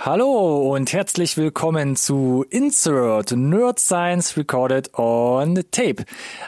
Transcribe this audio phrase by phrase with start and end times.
[0.00, 6.04] Hallo und herzlich willkommen zu Insert Nerd Science Recorded on Tape.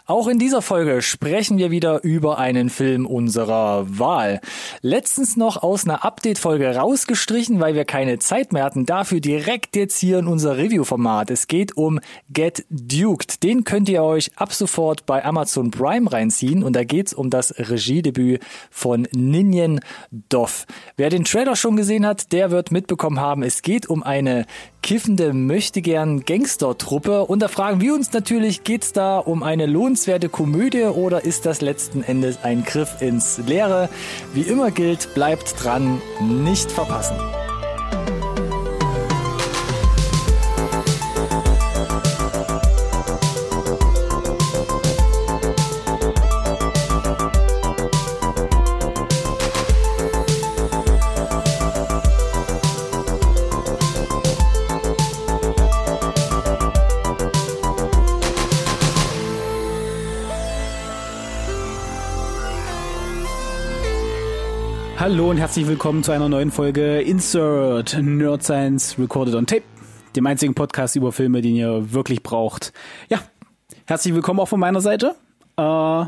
[0.06, 4.40] Auch in dieser Folge sprechen wir wieder über einen Film unserer Wahl.
[4.82, 8.86] Letztens noch aus einer Update-Folge rausgestrichen, weil wir keine Zeit mehr hatten.
[8.86, 11.32] Dafür direkt jetzt hier in unser Review-Format.
[11.32, 11.98] Es geht um
[12.32, 13.42] Get Duked.
[13.42, 17.52] Den könnt ihr euch ab sofort bei Amazon Prime reinziehen und da geht's um das
[17.58, 19.80] Regiedebüt von Ninian
[20.28, 20.66] Doff.
[20.96, 23.42] Wer den Trailer schon gesehen hat, der wird mitbekommen haben, haben.
[23.42, 24.46] Es geht um eine
[24.82, 30.84] kiffende möchtegern Gangster-Truppe und da fragen wir uns natürlich, geht's da um eine lohnenswerte Komödie
[30.84, 33.88] oder ist das letzten Endes ein Griff ins Leere?
[34.32, 37.16] Wie immer gilt, bleibt dran, nicht verpassen.
[65.10, 69.64] Hallo und herzlich willkommen zu einer neuen Folge Insert Nerd Science Recorded on Tape,
[70.14, 72.72] dem einzigen Podcast über Filme, den ihr wirklich braucht.
[73.08, 73.18] Ja,
[73.86, 75.16] herzlich willkommen auch von meiner Seite.
[75.56, 76.04] Äh,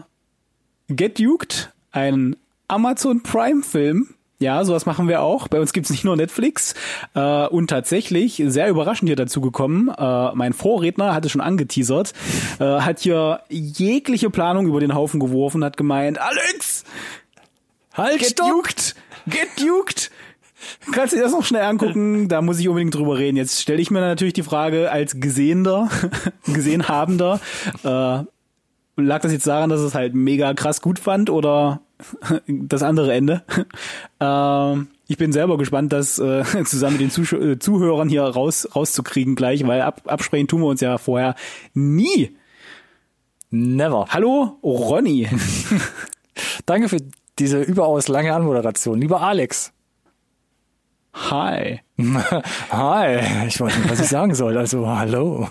[0.87, 2.37] Get Duked, ein
[2.69, 4.15] Amazon Prime Film.
[4.39, 5.49] Ja, sowas machen wir auch.
[5.49, 6.75] Bei uns gibt's nicht nur Netflix.
[7.15, 12.13] Äh, und tatsächlich, sehr überraschend hier dazu gekommen, äh, mein Vorredner hatte schon angeteasert,
[12.61, 16.85] äh, hat hier jegliche Planung über den Haufen geworfen, hat gemeint, Alex,
[17.95, 18.49] Halt, Get stopp!
[18.49, 18.95] Duked!
[19.27, 20.11] Get Duked!
[20.93, 22.29] Kannst du dir das noch schnell angucken?
[22.29, 23.37] Da muss ich unbedingt drüber reden.
[23.37, 25.91] Jetzt stelle ich mir natürlich die Frage als Gesehender,
[26.47, 27.41] Gesehenhabender,
[27.85, 28.25] äh,
[28.97, 31.81] lag das jetzt daran, dass es halt mega krass gut fand oder
[32.47, 33.43] das andere Ende?
[34.21, 38.69] Ähm, ich bin selber gespannt, das äh, zusammen mit den Zusch äh, Zuhörern hier raus
[38.73, 41.35] rauszukriegen gleich, weil ab absprechen tun wir uns ja vorher
[41.75, 42.37] nie.
[43.51, 44.07] Never.
[44.11, 45.29] Hallo, Ronny.
[46.67, 46.99] Danke für
[47.39, 49.01] diese überaus lange Anmoderation.
[49.01, 49.73] Lieber Alex.
[51.15, 51.81] Hi.
[52.71, 53.47] Hi.
[53.47, 54.57] Ich weiß nicht, was ich sagen soll.
[54.57, 55.49] Also, hallo.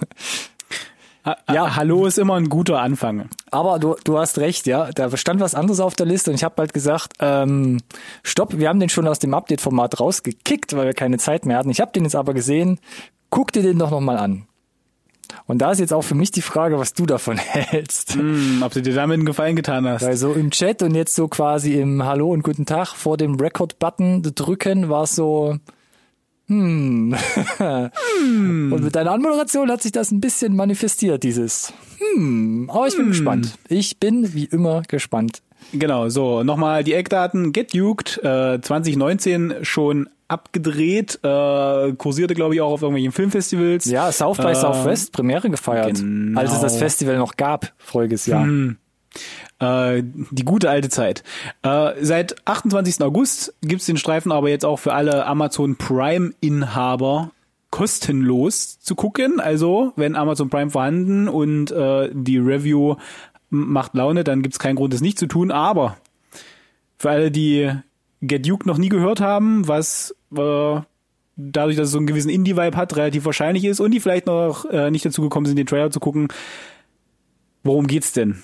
[1.52, 3.30] Ja, hallo ist immer ein guter Anfang.
[3.52, 4.92] Aber du, du hast recht, ja.
[4.92, 7.80] Da stand was anderes auf der Liste und ich habe halt gesagt, ähm,
[8.24, 11.70] stopp, wir haben den schon aus dem Update-Format rausgekickt, weil wir keine Zeit mehr hatten.
[11.70, 12.80] Ich habe den jetzt aber gesehen.
[13.30, 14.48] Guck dir den doch nochmal an.
[15.46, 18.16] Und da ist jetzt auch für mich die Frage, was du davon hältst.
[18.16, 20.04] Hm, ob du dir damit einen Gefallen getan hast.
[20.04, 23.36] Weil so im Chat und jetzt so quasi im Hallo und Guten Tag vor dem
[23.36, 25.58] Record-Button drücken war es so,
[26.48, 27.16] hm.
[27.58, 28.74] hm.
[28.74, 31.74] Und mit deiner Anmoderation hat sich das ein bisschen manifestiert, dieses
[32.16, 32.70] hm.
[32.70, 33.12] Aber ich bin hm.
[33.12, 33.58] gespannt.
[33.70, 35.42] Ich bin wie immer gespannt.
[35.72, 37.54] Genau, so, nochmal die Eckdaten.
[37.54, 43.86] Get Duked, äh, 2019 schon abgedreht, äh, kursierte glaube ich auch auf irgendwelchen Filmfestivals.
[43.86, 46.40] Ja, South by äh, Southwest, Premiere gefeiert, genau.
[46.40, 48.44] als es das Festival noch gab, voriges Jahr.
[48.44, 48.78] Hm.
[49.60, 51.24] Äh, die gute alte Zeit.
[51.62, 53.02] Äh, seit 28.
[53.02, 57.32] August gibt's den Streifen aber jetzt auch für alle Amazon Prime-Inhaber
[57.70, 59.40] kostenlos zu gucken.
[59.40, 62.96] Also, wenn Amazon Prime vorhanden und äh, die Review
[63.50, 65.52] macht Laune, dann gibt's keinen Grund, es nicht zu tun.
[65.52, 65.98] Aber
[66.98, 67.72] für alle, die
[68.22, 70.82] Get Duke noch nie gehört haben, was äh,
[71.36, 74.66] dadurch, dass es so einen gewissen Indie-Vibe hat, relativ wahrscheinlich ist und die vielleicht noch
[74.66, 76.28] äh, nicht dazu gekommen sind, den Trailer zu gucken.
[77.64, 78.42] Worum geht's denn?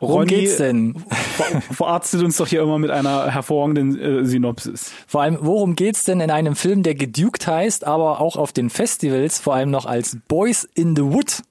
[0.00, 0.94] Worum Ronny geht's denn?
[1.08, 4.92] Ver verarztet uns doch hier immer mit einer hervorragenden äh, Synopsis.
[5.06, 8.70] Vor allem, worum geht's denn in einem Film, der gedukt heißt, aber auch auf den
[8.70, 11.42] Festivals vor allem noch als Boys in the Wood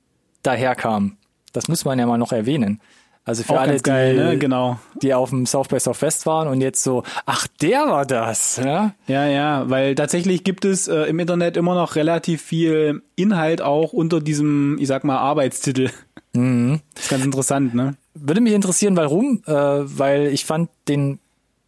[0.44, 1.18] daherkam?
[1.54, 2.82] Das muss man ja mal noch erwähnen.
[3.28, 4.38] Also für Auch alle, geil, die, ne?
[4.38, 4.80] genau.
[5.02, 8.94] die auf dem South by Southwest waren und jetzt so, ach, der war das, ja?
[9.08, 13.94] Ja, ja, weil tatsächlich gibt es äh, im Internet immer noch relativ viel Inhalt auch
[13.94, 15.90] unter diesem, ich sag mal, Arbeitstitel.
[16.34, 16.82] Mhm.
[16.94, 17.96] Das ist ganz interessant, ne?
[18.14, 21.20] Würde mich interessieren, warum, äh, weil ich fand den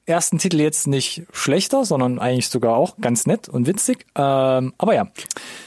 [0.08, 4.06] ersten Titel jetzt nicht schlechter, sondern eigentlich sogar auch ganz nett und witzig.
[4.16, 5.08] Ähm, aber ja.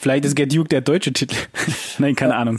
[0.00, 1.37] Vielleicht ist Get Duke der deutsche Titel.
[1.98, 2.58] Nein, keine Ahnung.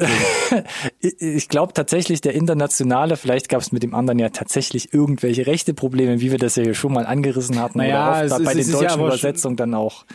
[1.00, 5.74] ich glaube tatsächlich der internationale, vielleicht gab es mit dem anderen ja tatsächlich irgendwelche rechte
[5.74, 7.80] Probleme, wie wir das ja hier schon mal angerissen hatten.
[7.80, 10.06] Naja, oder oft es, bei es den deutschen ja Übersetzungen dann auch.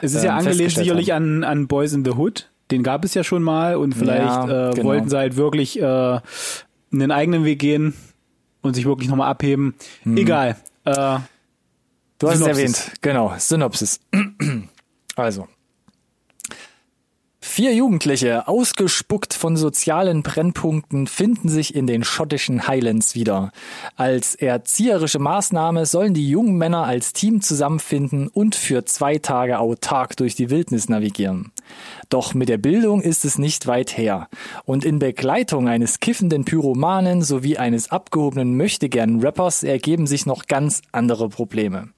[0.00, 2.50] Es ist ja ähm, angelehnt sicherlich an, an Boys in the Hood.
[2.72, 4.88] Den gab es ja schon mal und vielleicht ja, äh, genau.
[4.88, 6.20] wollten sie halt wirklich äh,
[6.92, 7.94] einen eigenen Weg gehen
[8.62, 9.74] und sich wirklich nochmal abheben.
[10.02, 10.16] Hm.
[10.16, 10.56] Egal.
[10.84, 11.18] Äh,
[12.18, 12.70] Du hast Synopsis.
[12.70, 14.00] es erwähnt, genau, Synopsis.
[15.16, 15.46] Also.
[17.54, 23.52] Vier Jugendliche, ausgespuckt von sozialen Brennpunkten, finden sich in den schottischen Highlands wieder.
[23.94, 30.16] Als erzieherische Maßnahme sollen die jungen Männer als Team zusammenfinden und für zwei Tage autark
[30.16, 31.52] durch die Wildnis navigieren.
[32.08, 34.30] Doch mit der Bildung ist es nicht weit her.
[34.64, 41.28] Und in Begleitung eines kiffenden Pyromanen sowie eines abgehobenen Möchtegern-Rappers ergeben sich noch ganz andere
[41.28, 41.90] Probleme.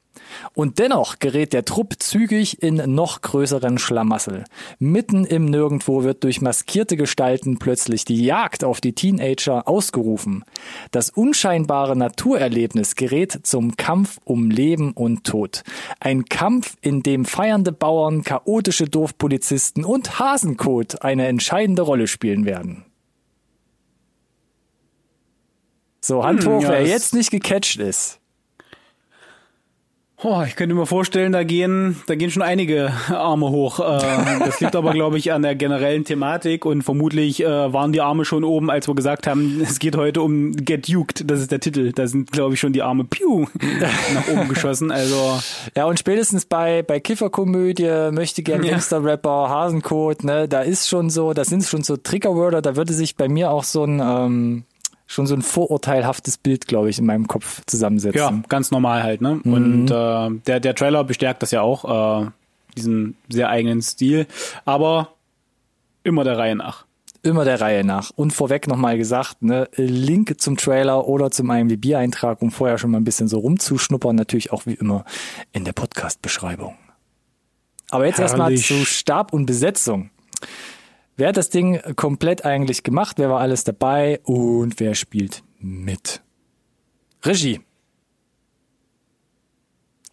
[0.55, 4.45] Und dennoch gerät der Trupp zügig in noch größeren Schlamassel.
[4.79, 10.45] Mitten im Nirgendwo wird durch maskierte Gestalten plötzlich die Jagd auf die Teenager ausgerufen.
[10.91, 15.63] Das unscheinbare Naturerlebnis gerät zum Kampf um Leben und Tod.
[16.01, 22.85] Ein Kampf, in dem feiernde Bauern, chaotische Dorfpolizisten und Hasenkot eine entscheidende Rolle spielen werden.
[26.01, 28.21] So, Hand Hm, hoch, ja, wer jetzt nicht gecatcht ist.
[30.26, 33.79] Oh, ich könnte mir vorstellen, da gehen, da gehen schon einige Arme hoch.
[33.79, 38.00] Äh, das liegt aber, glaube ich, an der generellen Thematik und vermutlich äh, waren die
[38.00, 41.31] Arme schon oben, als wir gesagt haben, es geht heute um Get Duked.
[41.31, 41.93] Das ist der Titel.
[41.93, 43.44] Da sind, glaube ich, schon die Arme piu
[44.15, 44.91] nach oben geschossen.
[44.91, 45.38] Also
[45.76, 48.70] Ja, und spätestens bei, bei Kifferkomödie, möchte gern Ja.
[48.70, 53.17] Gangster-Rapper, Hasencode, ne, da ist schon so, das sind schon so Triggerwörter, da würde sich
[53.17, 54.65] bei mir auch so ein, ähm,
[55.06, 58.19] schon so ein vorurteilhaftes Bild, glaube ich, in meinem Kopf zusammensetzen.
[58.19, 59.21] ja, ganz normal halt.
[59.21, 59.41] Ne?
[59.45, 62.31] Und äh, der, der Trailer bestärkt das ja auch, äh,
[62.77, 64.27] diesen sehr eigenen Stil.
[64.65, 65.11] Aber
[66.03, 66.87] immer der Reihe nach.
[67.23, 68.11] Immer der Reihe nach.
[68.17, 72.99] Und vorweg nochmal gesagt, ne, Link zum Trailer oder zum IMDb-Eintrag, um vorher schon mal
[72.99, 75.06] ein bisschen so rumzuschnuppern, natürlich auch wie immer
[75.53, 76.77] in der Podcast-Beschreibung.
[77.91, 80.11] Aber jetzt erstmal zu Stab und Besetzung.
[81.17, 83.19] Wer hat das Ding komplett eigentlich gemacht?
[83.19, 84.21] Wer war alles dabei?
[84.25, 86.23] Und wer spielt mit?
[87.23, 87.61] Regie.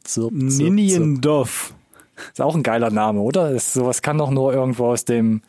[0.04, 0.34] Zirp,
[1.22, 1.74] Dove.
[2.32, 3.52] Ist auch ein geiler Name, oder?
[3.52, 5.42] Das, sowas kann doch nur irgendwo aus dem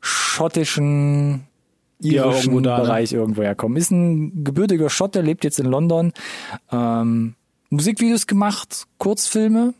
[0.00, 1.46] schottischen,
[2.00, 2.84] Ja, irischen da, ne?
[2.84, 3.76] Bereich irgendwo herkommen.
[3.76, 6.12] Ist ein gebürtiger Schotte, lebt jetzt in London.
[6.72, 7.34] Ähm,
[7.70, 9.74] Musikvideos gemacht, Kurzfilme,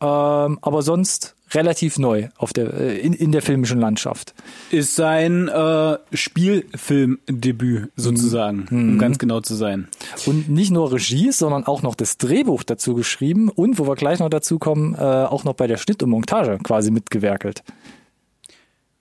[0.00, 4.34] ähm, aber sonst relativ neu auf der, äh, in, in der filmischen Landschaft.
[4.70, 9.88] ist sein äh, Spielfilmdebüt sozusagen, um ganz genau zu sein.
[10.26, 14.18] Und nicht nur Regie, sondern auch noch das Drehbuch dazu geschrieben und, wo wir gleich
[14.18, 17.62] noch dazu kommen, äh, auch noch bei der Schnitt und Montage quasi mitgewerkelt.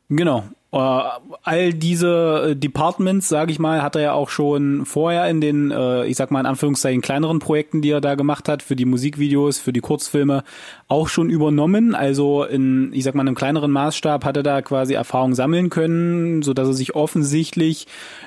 [0.09, 0.43] Genau.
[0.73, 1.03] Äh,
[1.43, 5.69] all diese äh, Departments, sage ich mal, hat er ja auch schon vorher in den,
[5.69, 8.85] äh, ich sag mal in Anführungszeichen, kleineren Projekten, die er da gemacht hat, für die
[8.85, 10.43] Musikvideos, für die Kurzfilme,
[10.87, 11.93] auch schon übernommen.
[11.93, 16.41] Also in, ich sag mal, einem kleineren Maßstab hat er da quasi Erfahrung sammeln können,
[16.41, 17.85] so dass er sich offensichtlich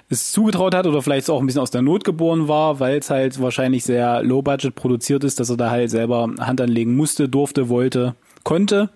[0.08, 3.10] es zugetraut hat oder vielleicht auch ein bisschen aus der Not geboren war, weil es
[3.10, 7.28] halt wahrscheinlich sehr low budget produziert ist, dass er da halt selber Hand anlegen musste,
[7.28, 8.14] durfte, wollte,
[8.44, 8.90] konnte.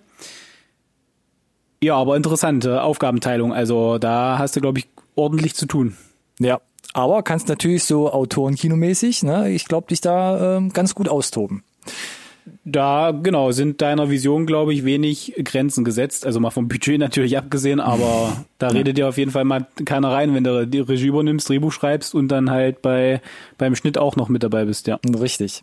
[1.82, 3.53] Ja, aber interessante Aufgabenteilung.
[3.53, 5.97] Also da hast du, glaube ich, ordentlich zu tun.
[6.38, 6.61] Ja,
[6.93, 11.62] aber kannst natürlich so Autorenkinomäßig, ne, ich glaube, dich da ähm, ganz gut austoben.
[12.65, 16.27] Da, genau, sind deiner Vision, glaube ich, wenig Grenzen gesetzt.
[16.27, 20.11] Also mal vom Budget natürlich abgesehen, aber da redet dir auf jeden Fall mal keiner
[20.11, 23.21] rein, wenn du die Regie übernimmst, Drehbuch schreibst und dann halt bei
[23.56, 24.99] beim Schnitt auch noch mit dabei bist, ja.
[25.21, 25.62] Richtig.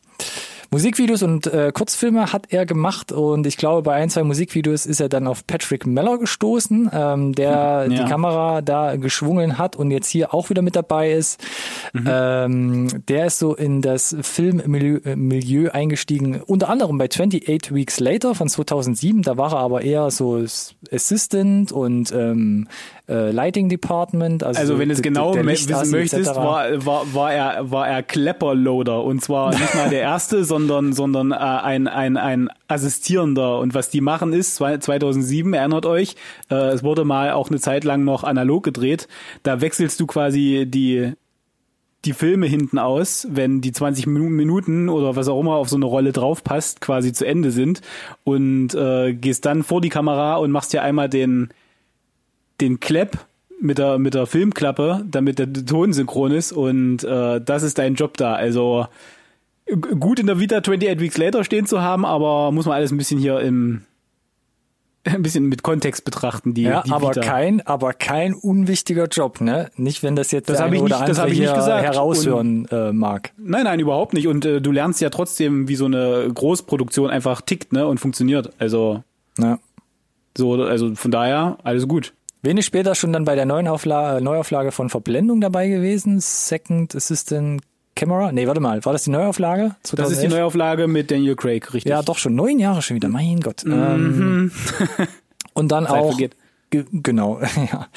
[0.72, 5.00] Musikvideos und äh, Kurzfilme hat er gemacht und ich glaube, bei ein, zwei Musikvideos ist
[5.00, 8.04] er dann auf Patrick Meller gestoßen, ähm, der Hm, ja.
[8.04, 11.44] die Kamera da geschwungen hat und jetzt hier auch wieder mit dabei ist.
[11.94, 12.06] Mhm.
[12.08, 18.00] Ähm, der ist so in das Filmmilieu äh, Milieu eingestiegen, unter anderem bei 28 Weeks
[18.00, 19.22] Later von 2007.
[19.22, 20.44] Da war er aber eher so
[20.92, 22.68] Assistant und ähm,
[23.10, 24.44] äh, Lighting Department.
[24.44, 29.04] Also, Also wenn du es genau wissen möchtest, war, war, war er war er Klepperloader.
[29.04, 33.60] Und zwar nicht mal der erste, sondern sondern äh, ein ein ein assistierender.
[33.60, 36.16] Und was die machen ist zwei- 2007 erinnert euch,
[36.52, 39.08] äh, es wurde mal auch eine Zeit lang noch analog gedreht,
[39.44, 41.14] da wechselst du quasi die
[42.06, 45.76] die Filme hinten aus, wenn die 20 Minu- Minuten oder was auch immer auf so
[45.76, 47.82] eine Rolle draufpasst, quasi zu Ende sind.
[48.24, 51.50] Und äh, gehst dann vor die Kamera und machst ja einmal den
[52.62, 53.18] den Klepp
[53.60, 57.96] mit der mit der Filmklappe, damit der Ton synchron ist und äh, das ist dein
[57.96, 58.34] Job da.
[58.34, 58.88] Also
[60.00, 62.98] gut in der Vita 28 Weeks Later stehen zu haben, aber muss man alles ein
[62.98, 63.82] bisschen hier im
[65.08, 67.22] ein bisschen mit Kontext betrachten, die, Ja, die aber Vita.
[67.22, 69.70] kein, aber kein unwichtiger Job, ne?
[69.78, 71.56] Nicht, wenn das jetzt Das der hab eine ich nicht- das andere hab ich nicht
[71.56, 71.84] gesagt.
[71.86, 73.32] heraushören äh, mag.
[73.38, 74.28] Nein, nein, überhaupt nicht.
[74.28, 78.52] Und äh, du lernst ja trotzdem, wie so eine Großproduktion einfach tickt, ne, und funktioniert.
[78.60, 79.04] Also
[79.38, 79.60] Ne?
[80.38, 82.14] so, also von daher alles gut.
[82.42, 86.20] Wenig später schon dann bei der neuen Auflage, Neuauflage von Verblendung dabei gewesen.
[86.20, 87.62] Second Assistant
[87.96, 88.32] Camera.
[88.32, 89.76] Nee, warte mal, war das die Neuauflage?
[89.82, 90.34] Das ist die 2011?
[90.34, 91.90] Neuauflage mit Daniel Craig, richtig?
[91.90, 93.10] Ja, doch schon neun Jahre schon wieder.
[93.10, 93.64] Mein Gott.
[93.66, 94.52] Ähm,
[95.54, 95.90] und dann Mhm.
[95.90, 96.20] Auch
[96.70, 97.40] genau,
[97.72, 97.88] ja.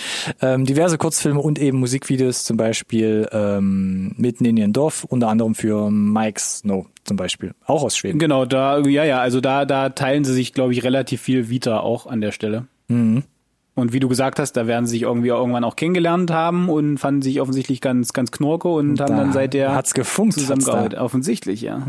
[0.40, 5.90] Ähm, diverse Kurzfilme und eben Musikvideos, zum Beispiel ähm, mit Ninian Dorf, unter anderem für
[5.90, 8.18] Mike Snow zum Beispiel, auch aus Schweden.
[8.18, 11.80] Genau, da, ja, ja, also da, da teilen sie sich, glaube ich, relativ viel Vita
[11.80, 12.66] auch an der Stelle.
[12.88, 13.24] Mhm.
[13.74, 16.98] Und wie du gesagt hast, da werden sie sich irgendwie irgendwann auch kennengelernt haben und
[16.98, 20.42] fanden sich offensichtlich ganz, ganz knorke und haben Da dann seit der hat's gefunkt, hat's
[20.42, 20.98] zusammengearbeitet.
[20.98, 21.82] Offensichtlich, ja.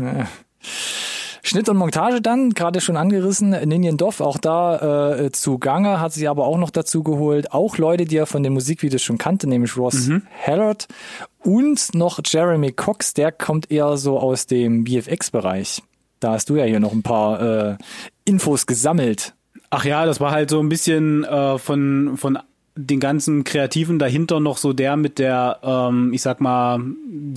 [1.44, 6.28] Schnitt und Montage dann, gerade schon angerissen, Ninian Dorf auch da äh, zugange, hat sie
[6.28, 7.52] aber auch noch dazu geholt.
[7.52, 10.08] Auch Leute, die er von den Musikvideos schon kannte, nämlich Ross
[10.46, 10.86] Hallard
[11.40, 15.82] und noch Jeremy Cox, der kommt eher so aus dem VFX-Bereich.
[16.20, 17.76] Da hast du ja hier noch ein paar äh,
[18.24, 19.34] Infos gesammelt.
[19.74, 22.38] Ach ja, das war halt so ein bisschen äh, von, von
[22.74, 26.78] den ganzen Kreativen dahinter noch so der mit der, ähm, ich sag mal,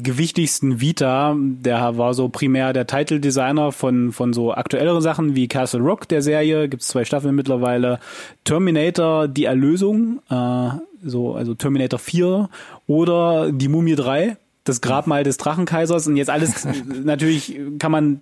[0.04, 1.34] gewichtigsten Vita.
[1.39, 6.10] Der war so primär der Title Designer von, von so aktuelleren Sachen wie Castle Rock
[6.10, 8.00] der Serie, gibt's zwei Staffeln mittlerweile.
[8.44, 10.72] Terminator, die Erlösung, äh,
[11.06, 12.50] so, also Terminator 4
[12.86, 16.68] oder die Mumie 3, das Grabmal des Drachenkaisers und jetzt alles,
[17.06, 18.20] natürlich kann man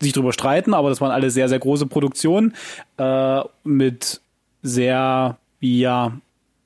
[0.00, 2.54] sich drüber streiten, aber das waren alles sehr, sehr große Produktionen
[2.98, 4.20] äh, mit
[4.62, 6.12] sehr, ja,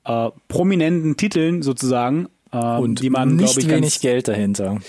[0.05, 4.79] äh, prominenten Titeln sozusagen, äh, Und die man, nicht glaube ich, wenig Geld dahinter.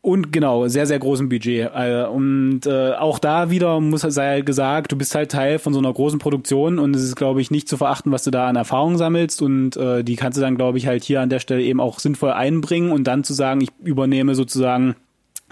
[0.00, 1.70] und genau, sehr, sehr großem Budget.
[1.74, 5.72] Äh, Und äh, auch da wieder muss sei halt gesagt, du bist halt Teil von
[5.72, 8.48] so einer großen Produktion und es ist, glaube ich, nicht zu verachten, was du da
[8.48, 11.40] an Erfahrung sammelst und äh, die kannst du dann, glaube ich, halt hier an der
[11.40, 14.96] Stelle eben auch sinnvoll einbringen und dann zu sagen, ich übernehme sozusagen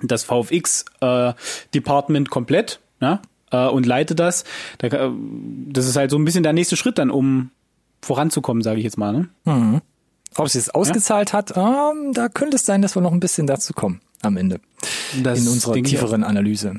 [0.03, 4.45] das VFX-Department komplett ja, äh, und leite das.
[4.79, 5.11] Da, äh,
[5.69, 7.51] das ist halt so ein bisschen der nächste Schritt dann, um
[8.01, 9.13] voranzukommen, sage ich jetzt mal.
[9.13, 9.29] Ne?
[10.35, 13.47] Ob sie es ausgezahlt hat, ähm, da könnte es sein, dass wir noch ein bisschen
[13.47, 14.61] dazu kommen am Ende.
[15.23, 16.77] Das in unserer tieferen Analyse.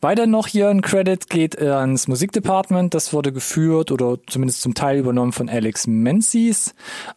[0.00, 2.94] Weiter noch hier ein Credit geht ans Musikdepartment.
[2.94, 6.74] Das wurde geführt oder zumindest zum Teil übernommen von Alex Menzies.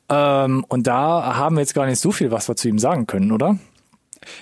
[0.07, 3.05] Ähm, und da haben wir jetzt gar nicht so viel, was wir zu ihm sagen
[3.05, 3.59] können, oder?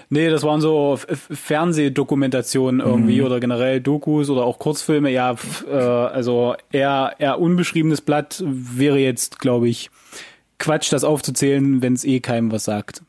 [0.10, 5.10] Nee, das waren so Fernsehdokumentationen irgendwie oder generell Dokus oder auch Kurzfilme.
[5.10, 5.36] Ja,
[5.70, 9.89] äh, also eher, eher unbeschriebenes Blatt wäre jetzt, glaube ich,
[10.60, 13.01] Quatsch, das aufzuzählen, wenn es eh keinem was sagt.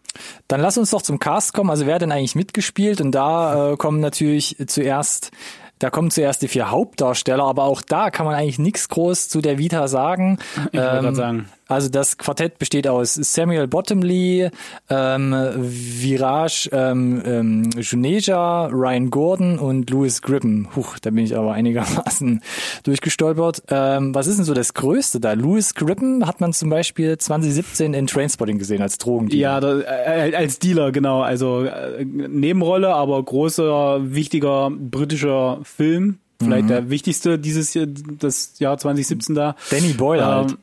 [0.49, 1.71] Dann lass uns doch zum Cast kommen.
[1.71, 3.01] Also wer hat denn eigentlich mitgespielt?
[3.01, 5.31] Und da äh, kommen natürlich zuerst,
[5.79, 9.41] da kommen zuerst die vier Hauptdarsteller, aber auch da kann man eigentlich nichts groß zu
[9.41, 10.39] der Vita sagen.
[10.67, 11.49] Ich gerade sagen.
[11.69, 14.51] Also das Quartett besteht aus Samuel Bottomley,
[14.89, 20.69] ähm, Viraj ähm, ähm, Juneja, Ryan Gordon und Louis Gribben.
[20.75, 22.43] Huch, da bin ich aber einigermaßen
[22.85, 23.65] durchgestolpert.
[23.69, 25.35] Ähm, was ist denn so das Größte da?
[25.35, 29.41] Louis Gribben hat man zum Beispiel 2017 in Trainspotting gesehen als Drogendealer.
[29.41, 31.21] Ja, da, äh, als Dealer, genau.
[31.21, 36.19] Also äh, Nebenrolle, aber großer, wichtiger britischer Film.
[36.41, 39.57] Vielleicht der wichtigste dieses Jahr, das Jahr 2017 da.
[39.71, 40.57] Danny Boyle halt.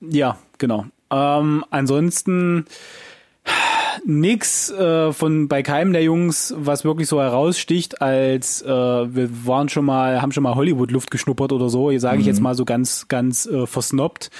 [0.00, 0.86] Ja, genau.
[1.10, 2.66] Ähm, ansonsten
[4.04, 9.68] nix äh, von bei keinem der Jungs, was wirklich so heraussticht, als äh, wir waren
[9.68, 11.90] schon mal, haben schon mal Hollywood Luft geschnuppert oder so.
[11.90, 14.30] Hier sage ich jetzt mal so ganz, ganz äh, versnobbt.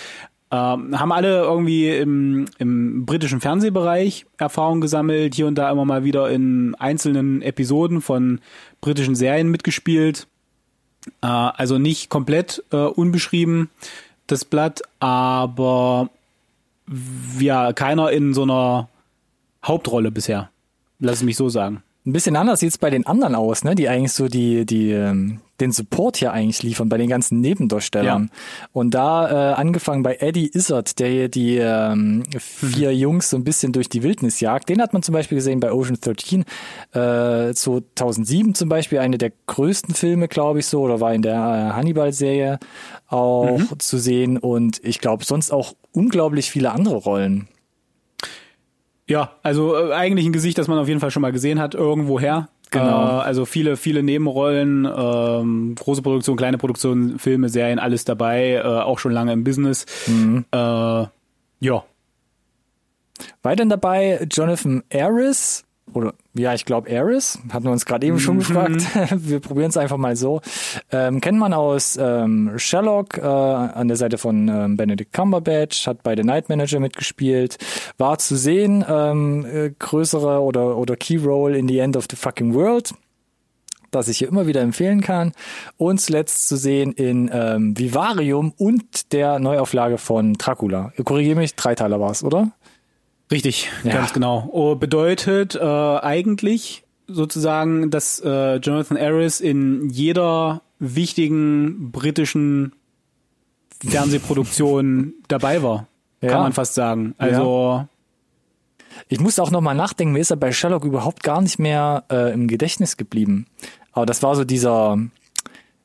[0.50, 6.04] Ähm, haben alle irgendwie im, im britischen Fernsehbereich Erfahrung gesammelt, hier und da immer mal
[6.04, 8.40] wieder in einzelnen Episoden von
[8.80, 10.26] britischen Serien mitgespielt.
[11.20, 13.68] Äh, also nicht komplett äh, unbeschrieben
[14.28, 16.08] das Blatt, aber
[17.38, 18.88] ja, keiner in so einer
[19.64, 20.50] Hauptrolle bisher.
[21.00, 21.82] Lass mich so sagen.
[22.08, 23.74] Ein bisschen anders sieht's bei den anderen aus, ne?
[23.74, 28.30] Die eigentlich so die, die, ähm, den Support hier eigentlich liefern bei den ganzen Nebendarstellern.
[28.72, 33.44] Und da äh, angefangen bei Eddie Izzard, der hier die ähm, vier Jungs so ein
[33.44, 34.70] bisschen durch die Wildnis jagt.
[34.70, 36.46] Den hat man zum Beispiel gesehen bei Ocean 13,
[36.94, 41.34] äh, 2007 zum Beispiel, eine der größten Filme, glaube ich so, oder war in der
[41.34, 42.58] äh, Hannibal-Serie
[43.08, 44.38] auch zu sehen.
[44.38, 47.48] Und ich glaube sonst auch unglaublich viele andere Rollen.
[49.08, 51.74] Ja, also äh, eigentlich ein Gesicht, das man auf jeden Fall schon mal gesehen hat,
[51.74, 52.48] irgendwoher.
[52.70, 53.18] Genau.
[53.18, 58.62] Äh, also viele, viele Nebenrollen, ähm, große Produktion, kleine Produktion, Filme, Serien, alles dabei, äh,
[58.62, 59.86] auch schon lange im Business.
[60.52, 61.06] Äh,
[61.60, 61.84] ja,
[63.42, 68.38] Weiterhin dabei Jonathan Aris, oder ja, ich glaube Aris, hatten wir uns gerade eben schon
[68.38, 68.82] gefragt.
[69.10, 70.40] wir probieren es einfach mal so.
[70.92, 76.02] Ähm, kennt man aus ähm, Sherlock äh, an der Seite von ähm, Benedict Cumberbatch, hat
[76.02, 77.58] bei The Night Manager mitgespielt,
[77.96, 82.16] war zu sehen, ähm, äh, größere oder, oder Key Role in The End of the
[82.16, 82.94] Fucking World
[83.90, 85.32] das ich hier immer wieder empfehlen kann.
[85.76, 90.92] Und zuletzt zu sehen in ähm, Vivarium und der Neuauflage von Dracula.
[91.04, 92.52] Korrigiere mich, Dreiteiler war es, oder?
[93.30, 93.92] Richtig, Ja.
[93.92, 94.48] ganz genau.
[94.52, 102.72] Oh, bedeutet äh, eigentlich sozusagen, dass äh, Jonathan Harris in jeder wichtigen britischen
[103.86, 105.86] Fernsehproduktion dabei war.
[106.20, 106.38] Kann Ja.
[106.40, 107.14] man fast sagen.
[107.18, 107.86] Also,
[109.08, 112.32] Ich musste auch nochmal nachdenken, mir ist er bei Sherlock überhaupt gar nicht mehr äh,
[112.32, 113.46] im Gedächtnis geblieben.
[113.92, 114.98] Aber das war so dieser,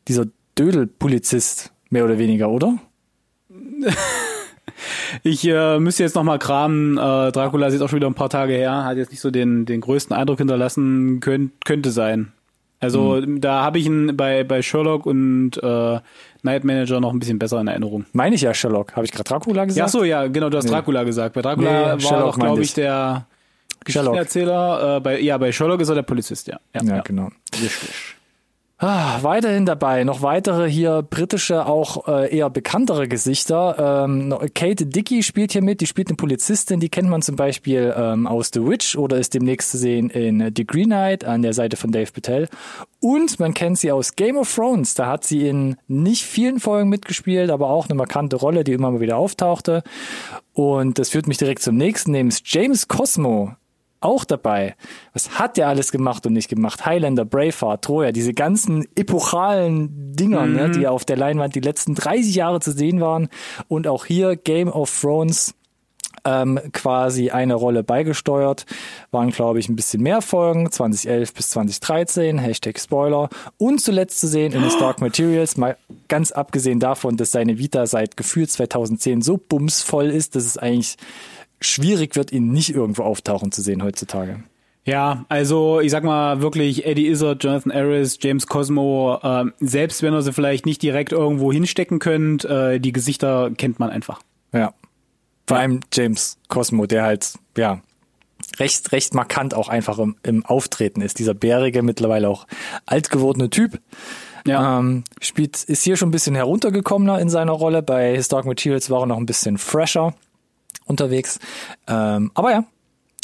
[0.07, 0.25] dieser
[0.57, 2.77] Dödel-Polizist, mehr oder weniger, oder?
[5.23, 6.97] ich äh, müsste jetzt noch mal kramen.
[6.97, 9.31] Äh, Dracula ist jetzt auch schon wieder ein paar Tage her, hat jetzt nicht so
[9.31, 12.31] den, den größten Eindruck hinterlassen, könnt, könnte sein.
[12.79, 15.99] Also da habe ich ihn bei, bei Sherlock und äh,
[16.41, 18.05] Night Manager noch ein bisschen besser in Erinnerung.
[18.11, 18.93] Meine ich ja Sherlock.
[18.97, 19.79] Habe ich gerade Dracula gesagt?
[19.79, 21.33] Ja, so, ja, genau, du hast Dracula gesagt.
[21.33, 22.73] Bei Dracula Nee, war Sherlock doch, glaube ich, ich.
[22.73, 23.25] der.
[23.85, 24.97] Geschichtenerzähler.
[24.97, 26.59] Äh, bei, ja, bei Sherlock ist er der Polizist, ja.
[26.81, 27.29] Ja, genau.
[27.53, 27.89] Richtig.
[28.85, 34.03] Ah, weiterhin dabei noch weitere hier britische, auch äh, eher bekanntere Gesichter.
[34.03, 37.93] Ähm, Kate Dickey spielt hier mit, die spielt eine Polizistin, die kennt man zum Beispiel
[37.97, 41.53] ähm, aus The Witch oder ist demnächst zu sehen in The Green Knight an der
[41.53, 42.49] Seite von Dave Patel.
[42.99, 46.89] Und man kennt sie aus Game of Thrones, da hat sie in nicht vielen Folgen
[46.89, 49.83] mitgespielt, aber auch eine markante Rolle, die immer mal wieder auftauchte.
[50.51, 53.55] Und das führt mich direkt zum nächsten, nämlich James Cosmo
[54.03, 54.75] auch dabei.
[55.13, 56.85] Was hat der alles gemacht und nicht gemacht?
[56.85, 62.35] Highlander, Braveheart, Troja, diese ganzen epochalen Dinger, ne, die auf der Leinwand die letzten 30
[62.35, 63.29] Jahre zu sehen waren.
[63.67, 65.55] Und auch hier Game of Thrones
[66.25, 68.65] ähm, quasi eine Rolle beigesteuert.
[69.11, 73.29] Waren, glaube ich, ein bisschen mehr Folgen, 2011 bis 2013, Hashtag Spoiler.
[73.57, 77.85] Und zuletzt zu sehen in The Stark Materials, mal ganz abgesehen davon, dass seine Vita
[77.87, 80.97] seit gefühlt 2010 so bumsvoll ist, dass es eigentlich
[81.65, 84.43] schwierig wird, ihn nicht irgendwo auftauchen zu sehen heutzutage.
[84.85, 90.13] Ja, also ich sag mal wirklich Eddie Izzard, Jonathan Harris, James Cosmo, äh, selbst wenn
[90.13, 94.21] ihr sie vielleicht nicht direkt irgendwo hinstecken könnt, äh, die Gesichter kennt man einfach.
[94.51, 94.73] Ja.
[95.47, 97.81] Vor allem James Cosmo, der halt, ja,
[98.59, 101.19] recht, recht markant auch einfach im, im Auftreten ist.
[101.19, 102.45] Dieser bärige, mittlerweile auch
[102.85, 103.79] alt gewordene Typ.
[104.45, 104.79] Ja.
[104.79, 107.81] Ähm, spielt, ist hier schon ein bisschen heruntergekommener in seiner Rolle.
[107.81, 110.13] Bei Historic Materials war er noch ein bisschen fresher
[110.85, 111.39] unterwegs.
[111.87, 112.63] Ähm, aber ja,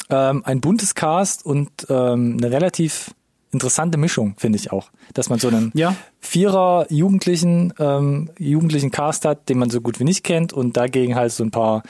[0.09, 3.11] ähm, ein buntes Cast und ähm, eine relativ
[3.51, 4.89] interessante Mischung, finde ich auch.
[5.13, 5.95] Dass man so einen Ja.
[6.19, 11.15] Vierer Jugendlichen, ähm, Jugendlichen Cast hat, den man so gut wie nicht kennt und dagegen
[11.15, 11.83] halt so ein paar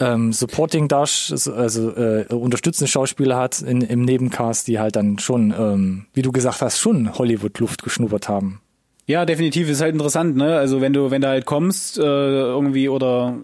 [0.00, 5.54] ähm, Supporting Dash, also äh, unterstützende Schauspieler hat in, im Nebencast, die halt dann schon,
[5.56, 8.60] ähm, wie du gesagt hast, schon Hollywood-Luft geschnuppert haben.
[9.06, 10.56] Ja, definitiv ist halt interessant, ne?
[10.56, 13.36] Also wenn du, wenn du halt kommst, äh, irgendwie oder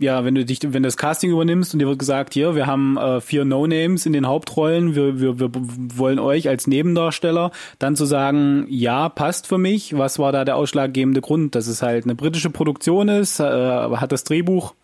[0.00, 2.66] ja, wenn du dich, wenn du das Casting übernimmst und dir wird gesagt, hier, wir
[2.66, 7.96] haben äh, vier No-Names in den Hauptrollen, wir, wir, wir wollen euch als Nebendarsteller, dann
[7.96, 9.96] zu sagen, ja, passt für mich.
[9.96, 11.54] Was war da der ausschlaggebende Grund?
[11.54, 14.74] Dass es halt eine britische Produktion ist, äh, hat das Drehbuch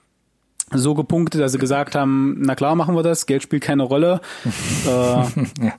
[0.71, 4.21] so gepunktet, dass sie gesagt haben, na klar, machen wir das, Geld spielt keine Rolle.
[4.87, 5.71] äh,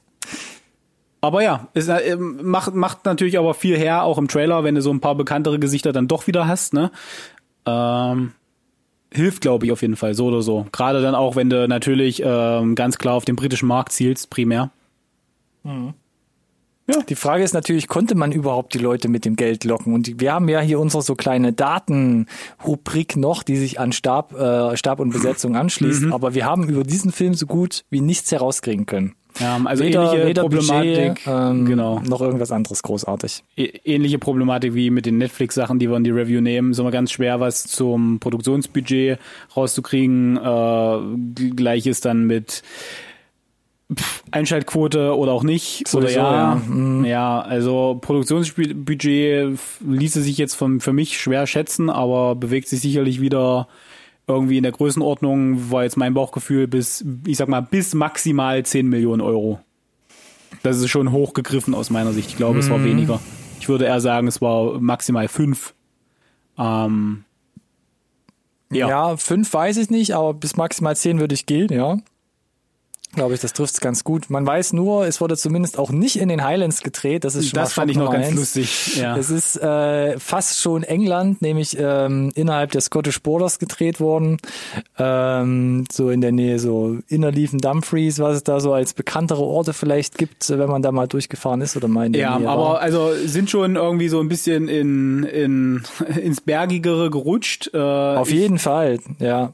[1.21, 4.82] aber ja, es äh, macht, macht natürlich aber viel her, auch im Trailer, wenn du
[4.82, 6.89] so ein paar bekanntere Gesichter dann doch wieder hast, ne?
[7.67, 8.32] Ähm,
[9.13, 10.65] hilft, glaube ich, auf jeden Fall, so oder so.
[10.72, 14.72] Gerade dann auch, wenn du natürlich ähm, ganz klar auf den britischen Markt zielst, primär.
[17.10, 19.93] Die Frage ist natürlich, konnte man überhaupt die Leute mit dem Geld locken?
[19.93, 24.78] Und wir haben ja hier unsere so kleine Datenrubrik noch, die sich an Stab, äh,
[24.78, 26.06] Stab und Besetzung anschließt.
[26.12, 29.15] Aber wir haben über diesen Film so gut wie nichts herauskriegen können.
[29.39, 32.00] Ja, also Weder, ähnliche weder Problematik, Budget, ähm, genau.
[32.00, 33.43] noch irgendwas anderes großartig.
[33.56, 36.71] Ähnliche Problematik wie mit den Netflix-Sachen, die wir in die Review nehmen.
[36.71, 39.19] Ist immer ganz schwer, was zum Produktionsbudget
[39.56, 40.38] rauszukriegen.
[40.38, 42.63] Äh, Gleiches dann mit
[43.93, 45.82] pff, Einschaltquote oder auch nicht.
[45.93, 46.34] Oder Sowieso, ja.
[46.34, 46.56] ja.
[46.56, 47.06] Mhm.
[47.06, 53.21] Ja, also Produktionsbudget ließe sich jetzt von, für mich schwer schätzen, aber bewegt sich sicherlich
[53.21, 53.67] wieder
[54.28, 58.88] irgendwie in der Größenordnung, war jetzt mein Bauchgefühl, bis, ich sag mal, bis maximal 10
[58.88, 59.60] Millionen Euro.
[60.63, 62.30] Das ist schon hochgegriffen aus meiner Sicht.
[62.30, 63.20] Ich glaube, es war weniger.
[63.60, 65.74] Ich würde eher sagen, es war maximal fünf.
[66.58, 67.24] Ähm,
[68.72, 68.90] Ja.
[68.90, 69.18] Ja.
[69.18, 71.98] fünf weiß ich nicht, aber bis maximal zehn würde ich gehen, ja.
[73.15, 74.30] Glaube ich, das trifft's ganz gut.
[74.30, 77.24] Man weiß nur, es wurde zumindest auch nicht in den Highlands gedreht.
[77.24, 78.36] Das ist schon das fand Schock ich noch ganz eins.
[78.36, 78.98] lustig.
[78.98, 79.17] Ja.
[79.17, 84.38] Es ist äh, fast schon England, nämlich ähm, innerhalb der Scottish Borders gedreht worden.
[85.00, 89.74] Ähm, so in der Nähe so Innerliefen, Dumfries, was es da so als bekanntere Orte
[89.74, 92.62] vielleicht gibt, wenn man da mal durchgefahren ist oder mal in der Ja, Nähe aber
[92.62, 92.80] war.
[92.82, 95.82] also sind schon irgendwie so ein bisschen in, in
[96.22, 97.72] ins Bergigere gerutscht.
[97.74, 99.54] Äh, Auf jeden Fall, ja.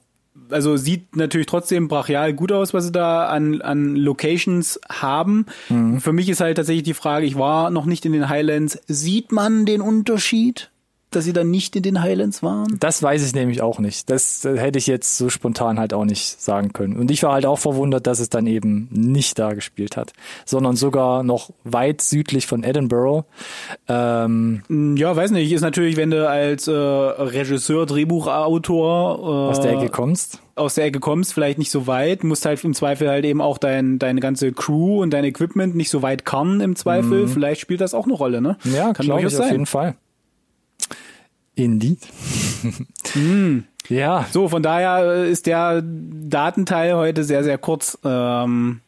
[0.53, 5.45] Also sieht natürlich trotzdem brachial gut aus, was sie da an, an Locations haben.
[5.99, 9.31] Für mich ist halt tatsächlich die Frage, ich war noch nicht in den Highlands, sieht
[9.31, 10.69] man den Unterschied?
[11.15, 12.77] Dass sie dann nicht in den Highlands waren?
[12.79, 14.09] Das weiß ich nämlich auch nicht.
[14.09, 16.97] Das äh, hätte ich jetzt so spontan halt auch nicht sagen können.
[16.97, 20.13] Und ich war halt auch verwundert, dass es dann eben nicht da gespielt hat,
[20.45, 23.25] sondern sogar noch weit südlich von Edinburgh.
[23.87, 24.63] Ähm,
[24.97, 25.51] Ja, weiß nicht.
[25.51, 30.39] Ist natürlich, wenn du als äh, Regisseur, Drehbuchautor äh, aus der Ecke kommst.
[30.55, 33.57] aus der Ecke kommst, vielleicht nicht so weit, musst halt im Zweifel halt eben auch
[33.57, 37.27] dein, deine ganze Crew und dein Equipment nicht so weit karren im Zweifel.
[37.27, 38.57] Vielleicht spielt das auch eine Rolle, ne?
[38.63, 38.75] Mhm.
[38.75, 39.51] Ja, Kann glaube durchaus ich auf sein.
[39.53, 39.95] jeden Fall.
[41.55, 41.99] Indeed.
[43.89, 47.97] Ja, So, von daher äh, ist der Datenteil heute sehr, sehr kurz.
[48.03, 48.79] Ähm,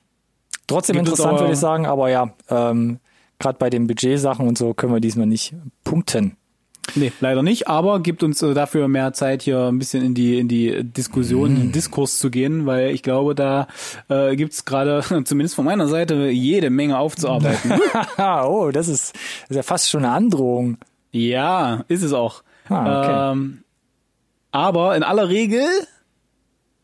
[0.68, 3.00] trotzdem es interessant, würde ich sagen, aber ja, ähm,
[3.40, 6.38] gerade bei den Budgetsachen und so können wir diesmal nicht punkten.
[6.96, 10.40] nee, leider nicht, aber gibt uns äh, dafür mehr Zeit, hier ein bisschen in die,
[10.40, 13.68] in die Diskussion, in den Diskurs zu gehen, weil ich glaube, da
[14.08, 17.74] äh, gibt's gerade, zumindest von meiner Seite, jede Menge aufzuarbeiten.
[18.18, 20.78] Oh, das ist, das ist ja fast schon eine Androhung.
[21.12, 22.44] ja, ist es auch.
[22.70, 23.32] Ah, okay.
[23.34, 23.64] ähm,
[24.52, 25.68] aber in aller Regel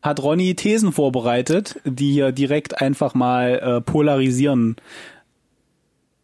[0.02, 4.76] hat Ronny Thesen vorbereitet, die hier direkt einfach mal äh, polarisieren.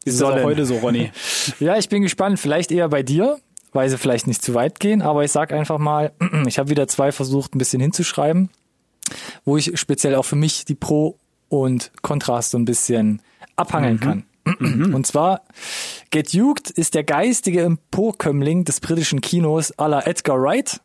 [0.05, 1.11] Ist das auch heute so, Ronny?
[1.61, 2.39] Ja, ich bin gespannt.
[2.39, 3.39] Vielleicht eher bei dir,
[3.73, 5.01] weil sie vielleicht nicht zu weit gehen.
[5.01, 6.13] Aber ich sag einfach mal,
[6.47, 8.51] ich habe wieder zwei versucht, ein bisschen hinzuschreiben,
[9.45, 11.19] wo ich speziell auch für mich die Pro-
[11.49, 13.23] und Kontrast so ein bisschen
[13.57, 14.25] abhangeln kann.
[14.93, 15.43] Und zwar,
[16.11, 20.81] Get Juked ist der geistige Emporkömmling des britischen Kinos à la Edgar Wright.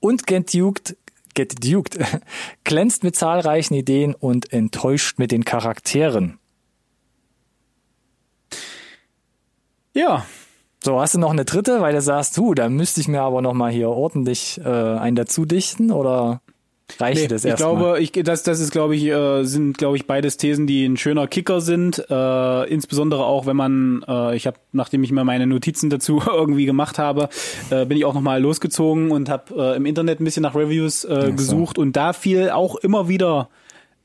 [0.00, 0.96] Und Get Duked,
[1.34, 1.98] Get Duked
[2.64, 6.38] glänzt mit zahlreichen Ideen und enttäuscht mit den Charakteren.
[9.94, 10.26] Ja,
[10.86, 13.42] So, hast du noch eine dritte, weil du sagst, du, da müsste ich mir aber
[13.42, 16.42] noch mal hier ordentlich äh, einen dazu dichten oder
[17.00, 17.76] reicht nee, das ich erstmal?
[17.76, 20.96] glaube, ich, das, das ist, glaube ich, äh, sind, glaube ich, beides Thesen, die ein
[20.96, 22.04] schöner Kicker sind.
[22.08, 26.64] Äh, insbesondere auch, wenn man, äh, ich habe, nachdem ich mir meine Notizen dazu irgendwie
[26.66, 27.28] gemacht habe,
[27.70, 31.04] äh, bin ich auch nochmal losgezogen und habe äh, im Internet ein bisschen nach Reviews
[31.04, 33.48] äh, gesucht und da fiel auch immer wieder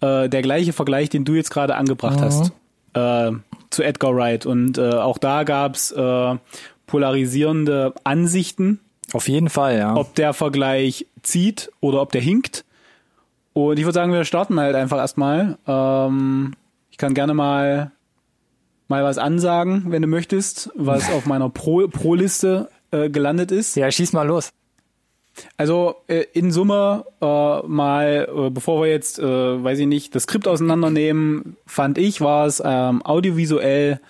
[0.01, 2.23] äh, der gleiche Vergleich, den du jetzt gerade angebracht Mhm.
[2.23, 2.51] hast,
[2.93, 3.31] äh,
[3.69, 4.45] zu Edgar Wright.
[4.45, 6.35] Und äh, auch da gab's äh,
[6.87, 8.79] polarisierende Ansichten
[9.13, 9.95] Auf jeden Fall, ja.
[9.95, 12.65] ob der Vergleich zieht oder ob der hinkt.
[13.53, 15.57] Und ich würde sagen, wir starten halt einfach erstmal.
[15.67, 16.53] Ähm,
[16.89, 17.91] ich kann gerne mal
[18.87, 23.75] mal was ansagen, wenn du möchtest, was auf meiner Pro- Pro-Liste äh, gelandet ist.
[23.77, 24.49] ja, schieß mal los.
[25.55, 30.23] Also äh, in Summe äh, mal, äh, bevor wir jetzt, äh, weiß ich nicht, das
[30.23, 34.01] Skript auseinandernehmen, fand ich, war es ähm, audiovisuell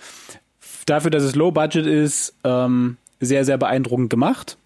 [0.88, 4.58] dafür, dass es Low Budget ist, ähm, sehr, sehr beeindruckend gemacht.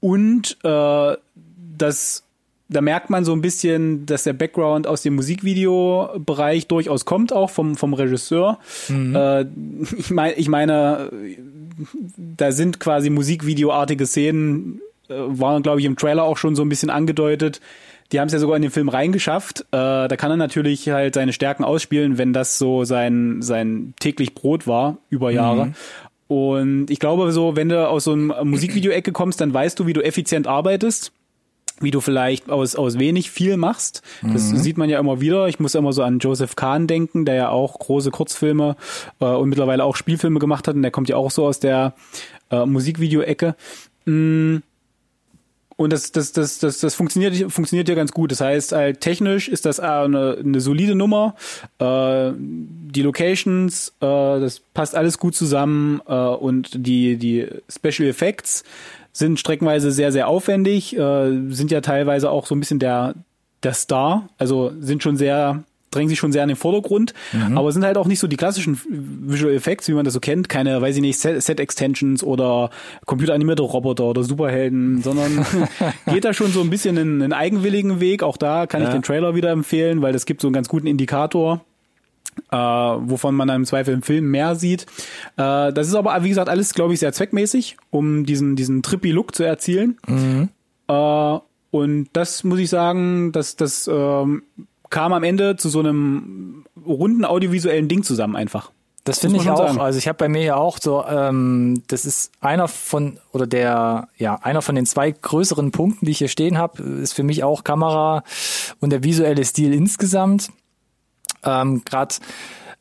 [0.00, 1.16] Und äh,
[1.76, 2.23] das
[2.74, 7.50] da merkt man so ein bisschen, dass der Background aus dem Musikvideobereich durchaus kommt, auch
[7.50, 8.58] vom, vom Regisseur.
[9.14, 9.46] Äh,
[9.96, 11.10] ich, mein, ich meine,
[12.16, 16.68] da sind quasi musikvideoartige Szenen, äh, waren, glaube ich, im Trailer auch schon so ein
[16.68, 17.60] bisschen angedeutet.
[18.12, 19.60] Die haben es ja sogar in den Film reingeschafft.
[19.70, 24.34] Äh, da kann er natürlich halt seine Stärken ausspielen, wenn das so sein, sein täglich
[24.34, 25.72] Brot war über Jahre.
[26.26, 29.92] Und ich glaube so, wenn du aus so einem Musikvideo-Ecke kommst, dann weißt du, wie
[29.92, 31.12] du effizient arbeitest
[31.80, 34.02] wie du vielleicht aus, aus wenig viel machst.
[34.22, 35.48] Das sieht man ja immer wieder.
[35.48, 38.76] Ich muss immer so an Joseph Kahn denken, der ja auch große Kurzfilme
[39.20, 40.76] äh, und mittlerweile auch Spielfilme gemacht hat.
[40.76, 41.94] Und der kommt ja auch so aus der
[42.50, 43.56] äh, Musikvideo-Ecke.
[44.04, 44.58] Mm.
[45.76, 48.30] Und das, das, das, das, das funktioniert, funktioniert ja ganz gut.
[48.30, 51.34] Das heißt, halt technisch ist das äh, eine, eine solide Nummer.
[51.80, 58.62] Äh, die Locations, äh, das passt alles gut zusammen äh, und die, die Special Effects
[59.16, 63.14] sind streckenweise sehr, sehr aufwendig, äh, sind ja teilweise auch so ein bisschen der,
[63.62, 67.14] der Star, also sind schon sehr, drängen sich schon sehr in den Vordergrund,
[67.54, 70.48] aber sind halt auch nicht so die klassischen Visual Effects, wie man das so kennt,
[70.48, 72.70] keine, weiß ich nicht, Set, Extensions oder
[73.06, 75.46] computeranimierte Roboter oder Superhelden, sondern
[76.12, 78.24] geht da schon so ein bisschen einen, einen eigenwilligen Weg.
[78.24, 78.92] Auch da kann ich Ja.
[78.94, 81.60] den Trailer wieder empfehlen, weil das gibt so einen ganz guten Indikator
[82.50, 84.86] äh, wovon man dann im Zweifel im Film mehr sieht.
[85.36, 89.10] Äh, das ist aber, wie gesagt, alles, glaube ich, sehr zweckmäßig, um diesen, diesen trippy
[89.10, 89.98] Look zu erzielen.
[90.88, 91.38] Äh,
[91.70, 94.44] und das muss ich sagen, das, das ähm,
[94.90, 98.70] kam am Ende zu so einem runden audiovisuellen Ding zusammen einfach.
[99.04, 99.58] Das finde muss ich auch.
[99.58, 99.80] sagen.
[99.80, 104.08] Also ich habe bei mir ja auch so, ähm, das ist einer von oder der,
[104.16, 107.44] ja, einer von den zwei größeren Punkten, die ich hier stehen habe, ist für mich
[107.44, 108.22] auch Kamera
[108.80, 110.48] und der visuelle Stil insgesamt.
[111.44, 112.16] Ähm, Gerade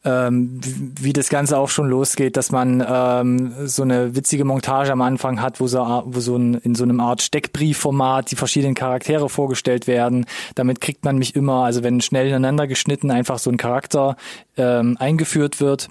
[0.05, 0.59] ähm,
[0.99, 5.41] wie das Ganze auch schon losgeht, dass man ähm, so eine witzige Montage am Anfang
[5.41, 9.87] hat, wo so, wo so ein, in so einem Art Steckbriefformat die verschiedenen Charaktere vorgestellt
[9.87, 10.25] werden.
[10.55, 14.17] Damit kriegt man mich immer, also wenn schnell ineinander geschnitten einfach so ein Charakter
[14.57, 15.89] ähm, eingeführt wird.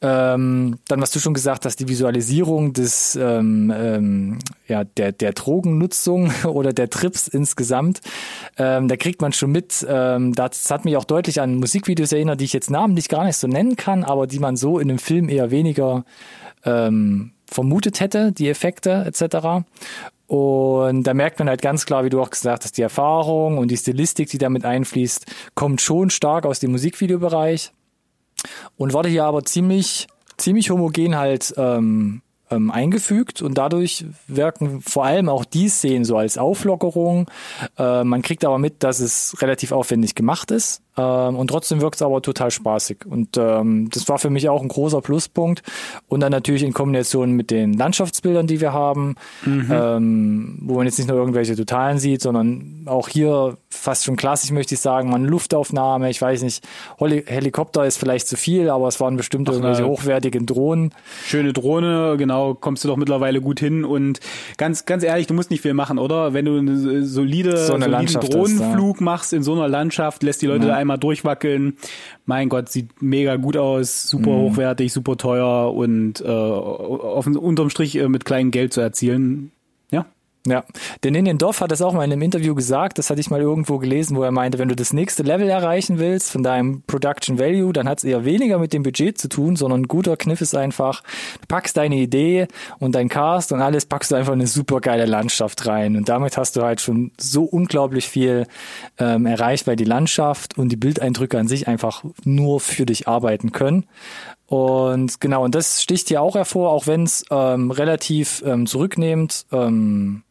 [0.00, 5.32] Ähm, dann, was du schon gesagt hast, die Visualisierung des ähm, ähm, ja der der
[5.32, 8.00] Drogennutzung oder der Trips insgesamt,
[8.58, 9.86] ähm, da kriegt man schon mit.
[9.88, 13.36] Ähm, das hat mich auch deutlich an Musikvideos erinnert, die ich jetzt namentlich gar nicht
[13.36, 16.04] so nennen kann, aber die man so in einem Film eher weniger
[16.64, 19.64] ähm, vermutet hätte, die Effekte etc.
[20.26, 23.70] Und da merkt man halt ganz klar, wie du auch gesagt hast, die Erfahrung und
[23.70, 27.72] die Stilistik, die damit einfließt, kommt schon stark aus dem Musikvideobereich
[28.76, 32.22] und wurde hier aber ziemlich, ziemlich homogen halt ähm,
[32.54, 37.30] ähm, eingefügt und dadurch wirken vor allem auch die Szenen so als Auflockerung.
[37.78, 40.82] Äh, man kriegt aber mit, dass es relativ aufwendig gemacht ist.
[40.96, 43.06] Ähm, und trotzdem wirkt es aber total spaßig.
[43.06, 45.62] Und ähm, das war für mich auch ein großer Pluspunkt.
[46.08, 49.68] Und dann natürlich in Kombination mit den Landschaftsbildern, die wir haben, mhm.
[49.70, 54.50] ähm, wo man jetzt nicht nur irgendwelche Totalen sieht, sondern auch hier fast schon klassisch,
[54.50, 56.10] möchte ich sagen, eine Luftaufnahme.
[56.10, 56.66] Ich weiß nicht,
[56.98, 60.92] Heli Helikopter ist vielleicht zu viel, aber es waren bestimmt Ach, irgendwelche hochwertigen Drohnen.
[61.26, 63.84] Schöne Drohne, genau, kommst du doch mittlerweile gut hin.
[63.84, 64.20] Und
[64.56, 66.32] ganz, ganz ehrlich, du musst nicht viel machen, oder?
[66.32, 69.04] Wenn du eine solide, so eine soliden Drohnenflug ist, ja.
[69.04, 70.76] machst in so einer Landschaft, lässt die Leute ja.
[70.76, 71.76] einmal durchwackeln.
[72.26, 74.42] Mein Gott, sieht mega gut aus, super mhm.
[74.42, 79.50] hochwertig, super teuer und äh, auf, unterm Strich äh, mit kleinem Geld zu erzielen.
[80.46, 80.62] Ja,
[81.02, 83.40] der Ninian Dorf hat das auch mal in einem Interview gesagt, das hatte ich mal
[83.40, 87.38] irgendwo gelesen, wo er meinte, wenn du das nächste Level erreichen willst von deinem Production
[87.38, 90.42] Value, dann hat es eher weniger mit dem Budget zu tun, sondern ein guter Kniff
[90.42, 91.02] ist einfach,
[91.40, 92.46] du packst deine Idee
[92.78, 95.96] und dein Cast und alles packst du einfach eine super geile Landschaft rein.
[95.96, 98.46] Und damit hast du halt schon so unglaublich viel
[98.98, 103.52] ähm, erreicht, weil die Landschaft und die Bildeindrücke an sich einfach nur für dich arbeiten
[103.52, 103.86] können.
[104.46, 109.46] Und genau, und das sticht hier auch hervor, auch wenn es ähm, relativ ähm, zurücknehmend
[109.50, 110.22] ähm,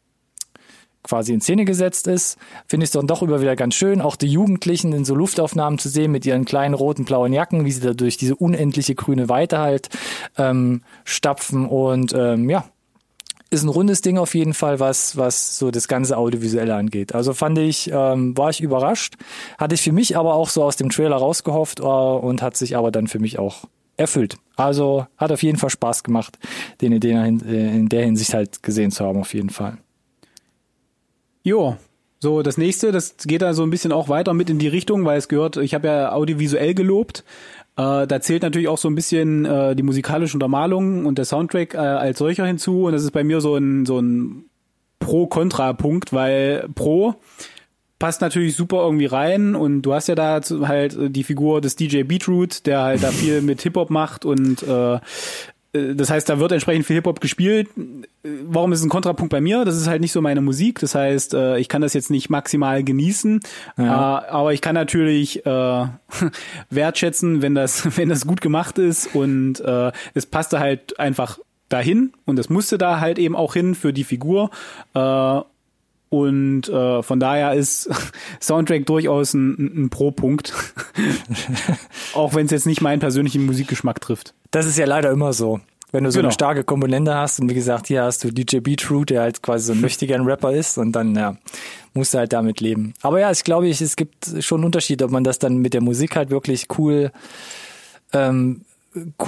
[1.03, 2.37] quasi in Szene gesetzt ist,
[2.67, 5.77] finde ich es dann doch über wieder ganz schön, auch die Jugendlichen in so Luftaufnahmen
[5.79, 9.29] zu sehen mit ihren kleinen roten, blauen Jacken, wie sie da durch diese unendliche grüne
[9.29, 9.89] Weite halt
[10.37, 12.65] ähm, stapfen und ähm, ja,
[13.53, 17.13] ist ein rundes Ding auf jeden Fall, was, was so das ganze Audiovisuelle angeht.
[17.13, 19.15] Also fand ich, ähm, war ich überrascht,
[19.57, 22.75] hatte ich für mich aber auch so aus dem Trailer rausgehofft äh, und hat sich
[22.75, 24.37] aber dann für mich auch erfüllt.
[24.55, 26.39] Also hat auf jeden Fall Spaß gemacht,
[26.81, 29.77] den in in der Hinsicht halt gesehen zu haben, auf jeden Fall.
[31.43, 31.75] Jo,
[32.19, 35.03] so das nächste, das geht da so ein bisschen auch weiter mit in die Richtung,
[35.03, 37.25] weil es gehört, ich habe ja audiovisuell gelobt.
[37.75, 41.73] Äh, da zählt natürlich auch so ein bisschen äh, die musikalische Untermalung und der Soundtrack
[41.73, 42.85] äh, als solcher hinzu.
[42.85, 44.45] Und das ist bei mir so ein, so ein
[44.99, 47.15] Pro-Kontra-Punkt, weil Pro
[47.99, 52.03] passt natürlich super irgendwie rein und du hast ja da halt die Figur des DJ
[52.03, 54.99] Beatroot, der halt da viel mit Hip-Hop macht und äh, äh,
[55.73, 57.67] das heißt, da wird entsprechend viel Hip-Hop gespielt.
[58.23, 59.65] Warum ist es ein Kontrapunkt bei mir?
[59.65, 60.79] Das ist halt nicht so meine Musik.
[60.79, 63.39] Das heißt, äh, ich kann das jetzt nicht maximal genießen.
[63.77, 64.19] Ja.
[64.19, 65.85] Äh, aber ich kann natürlich äh,
[66.69, 72.13] wertschätzen, wenn das, wenn das gut gemacht ist und äh, es passte halt einfach dahin
[72.25, 74.51] und es musste da halt eben auch hin für die Figur.
[74.93, 75.41] Äh,
[76.13, 77.89] und äh, von daher ist
[78.39, 80.53] Soundtrack durchaus ein, ein Pro-Punkt.
[82.13, 84.35] auch wenn es jetzt nicht meinen persönlichen Musikgeschmack trifft.
[84.51, 85.59] Das ist ja leider immer so.
[85.91, 86.27] Wenn du so genau.
[86.27, 89.65] eine starke Komponente hast und wie gesagt, hier hast du DJ Beatroot, der halt quasi
[89.65, 91.35] so ein mächtiger Rapper ist und dann ja,
[91.95, 92.93] musst du halt damit leben.
[93.01, 95.81] Aber ja, ich glaube, es gibt schon einen Unterschied, ob man das dann mit der
[95.81, 97.11] Musik halt wirklich cool
[98.11, 98.61] ähm,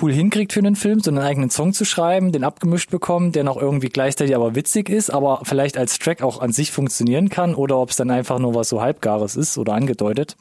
[0.01, 3.43] cool hinkriegt für einen Film, so einen eigenen Song zu schreiben, den abgemischt bekommt, der
[3.43, 7.55] noch irgendwie gleichzeitig aber witzig ist, aber vielleicht als Track auch an sich funktionieren kann
[7.55, 10.37] oder ob es dann einfach nur was so halbgares ist oder angedeutet.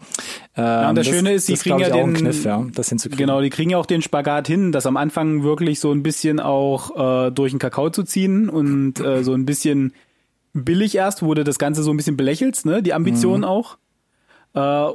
[0.56, 3.26] Ähm, ja, und das, das Schöne ist, die kriegen ja den Kniff, ja, das hinzukriegen.
[3.26, 6.40] Genau, die kriegen ja auch den Spagat hin, das am Anfang wirklich so ein bisschen
[6.40, 9.94] auch äh, durch den Kakao zu ziehen und äh, so ein bisschen
[10.52, 13.44] billig erst, wurde das Ganze so ein bisschen belächelt, ne, die Ambition mhm.
[13.44, 13.78] auch.
[14.54, 14.92] Äh,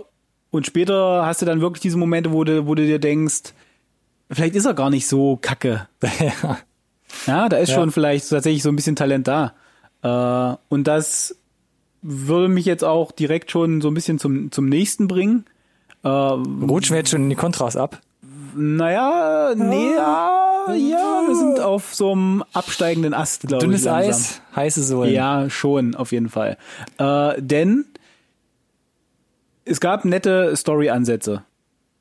[0.52, 3.54] und später hast du dann wirklich diese Momente, wo du, wo du dir denkst,
[4.30, 5.88] vielleicht ist er gar nicht so kacke.
[7.26, 7.50] ja.
[7.50, 7.76] da ist ja.
[7.76, 9.54] schon vielleicht tatsächlich so ein bisschen Talent da.
[10.02, 11.36] Äh, und das
[12.02, 15.46] würde mich jetzt auch direkt schon so ein bisschen zum, zum nächsten bringen.
[16.04, 18.02] Äh, Rutschen wir jetzt schon in die Kontras ab?
[18.56, 23.70] Naja, nee, ja, ja, wir sind auf so einem absteigenden Ast, glaube ich.
[23.70, 25.13] Dünnes Eis, heiße Sohlen.
[25.13, 26.58] Ja, schon, auf jeden Fall.
[26.98, 27.86] Äh, denn
[29.65, 31.44] es gab nette Story-Ansätze.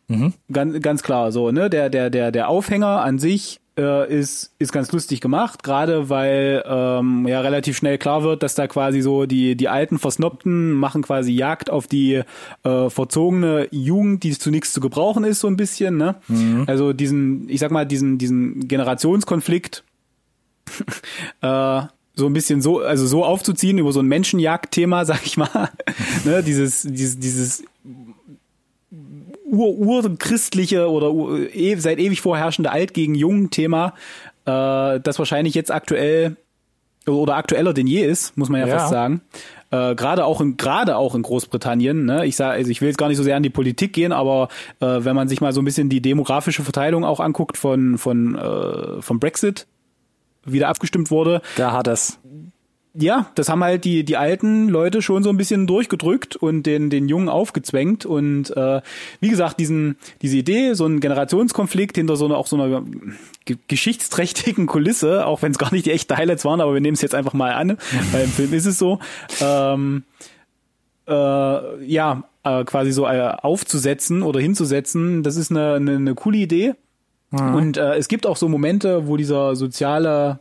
[0.08, 0.32] Mhm.
[0.50, 1.70] Ganz, ganz klar, so, ne?
[1.70, 6.64] Der, der, der, der Aufhänger an sich äh, ist, ist ganz lustig gemacht, gerade weil
[6.66, 11.02] ähm, ja relativ schnell klar wird, dass da quasi so die, die alten Versnobten machen
[11.02, 12.22] quasi Jagd auf die
[12.64, 15.96] äh, verzogene Jugend, die zu nichts zu gebrauchen ist, so ein bisschen.
[15.96, 16.16] Ne?
[16.26, 16.64] Mhm.
[16.66, 19.84] Also diesen, ich sag mal, diesen, diesen Generationskonflikt
[21.40, 21.82] äh,
[22.14, 25.70] so ein bisschen so, also so aufzuziehen über so ein Menschenjagd-Thema, sag ich mal.
[26.24, 27.62] ne, dieses, dieses, dieses
[29.50, 33.94] urchristliche oder ur, e, seit ewig vorherrschende Alt gegen Jung Thema,
[34.44, 36.36] äh, das wahrscheinlich jetzt aktuell
[37.06, 38.78] oder aktueller denn je ist, muss man ja, ja.
[38.78, 39.22] fast sagen.
[39.70, 42.04] Äh, gerade auch in gerade auch in Großbritannien.
[42.04, 42.26] Ne?
[42.26, 44.48] Ich sage, also ich will jetzt gar nicht so sehr an die Politik gehen, aber
[44.80, 48.34] äh, wenn man sich mal so ein bisschen die demografische Verteilung auch anguckt von von
[48.34, 49.66] äh, vom Brexit,
[50.44, 51.42] wie da abgestimmt wurde.
[51.56, 52.18] Da hat es
[52.94, 56.90] ja, das haben halt die, die alten Leute schon so ein bisschen durchgedrückt und den,
[56.90, 58.06] den Jungen aufgezwängt.
[58.06, 58.80] Und äh,
[59.20, 62.82] wie gesagt, diesen, diese Idee, so ein Generationskonflikt hinter so einer auch so einer
[63.68, 67.02] geschichtsträchtigen Kulisse, auch wenn es gar nicht die echten Highlights waren, aber wir nehmen es
[67.02, 67.78] jetzt einfach mal an,
[68.12, 68.98] weil im Film ist es so.
[69.40, 70.04] Ähm,
[71.06, 76.38] äh, ja, äh, quasi so äh, aufzusetzen oder hinzusetzen, das ist eine, eine, eine coole
[76.38, 76.74] Idee.
[77.30, 77.54] Mhm.
[77.54, 80.40] Und äh, es gibt auch so Momente, wo dieser soziale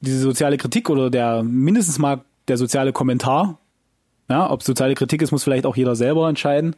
[0.00, 3.58] diese soziale Kritik oder der mindestens mal der soziale Kommentar,
[4.28, 6.76] ja, ob soziale Kritik ist, muss vielleicht auch jeder selber entscheiden.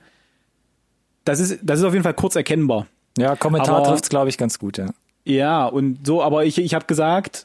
[1.24, 2.86] Das ist, das ist auf jeden Fall kurz erkennbar.
[3.18, 4.86] Ja, Kommentar trifft es, glaube ich, ganz gut, ja.
[5.24, 7.44] Ja, und so, aber ich, ich habe gesagt,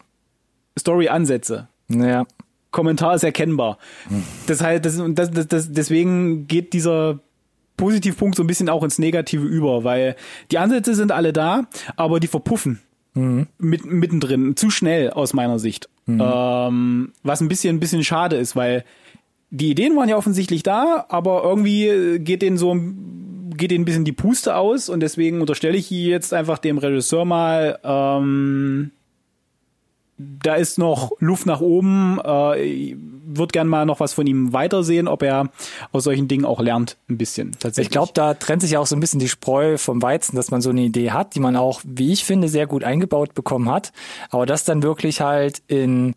[0.80, 1.68] Story-Ansätze.
[1.90, 2.26] Ja.
[2.72, 3.78] Kommentar ist erkennbar.
[4.08, 4.24] Hm.
[4.48, 7.20] Das heißt, das, das, das, das, deswegen geht dieser
[7.78, 10.16] Positivpunkt so ein bisschen auch ins Negative über, weil
[10.52, 12.82] die Ansätze sind alle da, aber die verpuffen
[13.16, 13.48] mhm.
[13.58, 15.90] mit, mittendrin, zu schnell aus meiner Sicht.
[16.06, 16.22] Mhm.
[16.24, 18.86] Ähm, was ein bisschen, ein bisschen schade ist, weil
[19.50, 22.76] die Ideen waren ja offensichtlich da, aber irgendwie geht denen so
[23.58, 27.24] geht denen ein bisschen die Puste aus und deswegen unterstelle ich jetzt einfach dem Regisseur
[27.24, 28.92] mal, ähm,
[30.18, 32.20] da ist noch Luft nach oben.
[32.24, 32.96] Äh,
[33.28, 35.50] wird gern mal noch was von ihm weitersehen, ob er
[35.92, 37.52] aus solchen Dingen auch lernt, ein bisschen.
[37.52, 37.88] Tatsächlich.
[37.88, 40.62] Ich glaube, da trennt sich auch so ein bisschen die Spreu vom Weizen, dass man
[40.62, 43.92] so eine Idee hat, die man auch, wie ich finde, sehr gut eingebaut bekommen hat.
[44.30, 46.16] Aber das dann wirklich halt in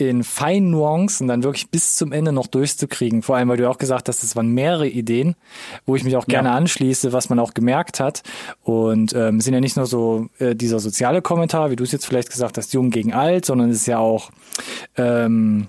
[0.00, 3.22] in feinen Nuancen dann wirklich bis zum Ende noch durchzukriegen.
[3.22, 5.36] Vor allem, weil du auch gesagt hast, es waren mehrere Ideen,
[5.86, 6.54] wo ich mich auch gerne ja.
[6.54, 8.22] anschließe, was man auch gemerkt hat.
[8.62, 12.06] Und ähm, sind ja nicht nur so äh, dieser soziale Kommentar, wie du es jetzt
[12.06, 14.30] vielleicht gesagt hast, jung gegen alt, sondern es ist ja auch
[14.96, 15.68] ähm,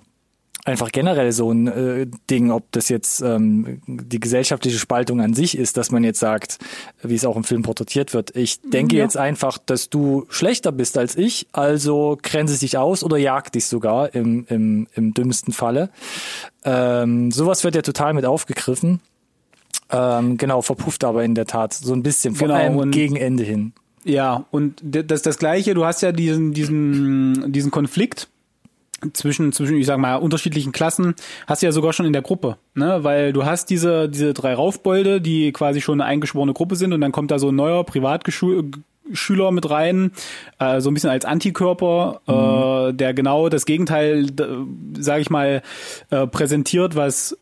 [0.65, 5.57] einfach generell so ein äh, Ding, ob das jetzt ähm, die gesellschaftliche Spaltung an sich
[5.57, 6.59] ist, dass man jetzt sagt,
[7.01, 9.03] wie es auch im Film porträtiert wird, ich denke ja.
[9.03, 13.65] jetzt einfach, dass du schlechter bist als ich, also grenze dich aus oder jag dich
[13.65, 15.89] sogar im, im, im dümmsten Falle.
[16.63, 19.01] Ähm, sowas wird ja total mit aufgegriffen.
[19.89, 23.43] Ähm, genau, verpufft aber in der Tat so ein bisschen, vor genau, allem gegen Ende
[23.43, 23.73] hin.
[24.03, 28.29] Ja, und das das gleiche, du hast ja diesen diesen diesen Konflikt
[29.13, 31.15] zwischen, zwischen, ich sag mal, unterschiedlichen Klassen
[31.47, 33.03] hast du ja sogar schon in der Gruppe, ne?
[33.03, 37.01] Weil du hast diese, diese drei Raufbolde, die quasi schon eine eingeschworene Gruppe sind und
[37.01, 40.11] dann kommt da so ein neuer Privatschüler mit rein,
[40.59, 42.89] äh, so ein bisschen als Antikörper, mhm.
[42.91, 44.27] äh, der genau das Gegenteil,
[44.97, 45.61] sage ich mal,
[46.09, 47.37] äh, präsentiert, was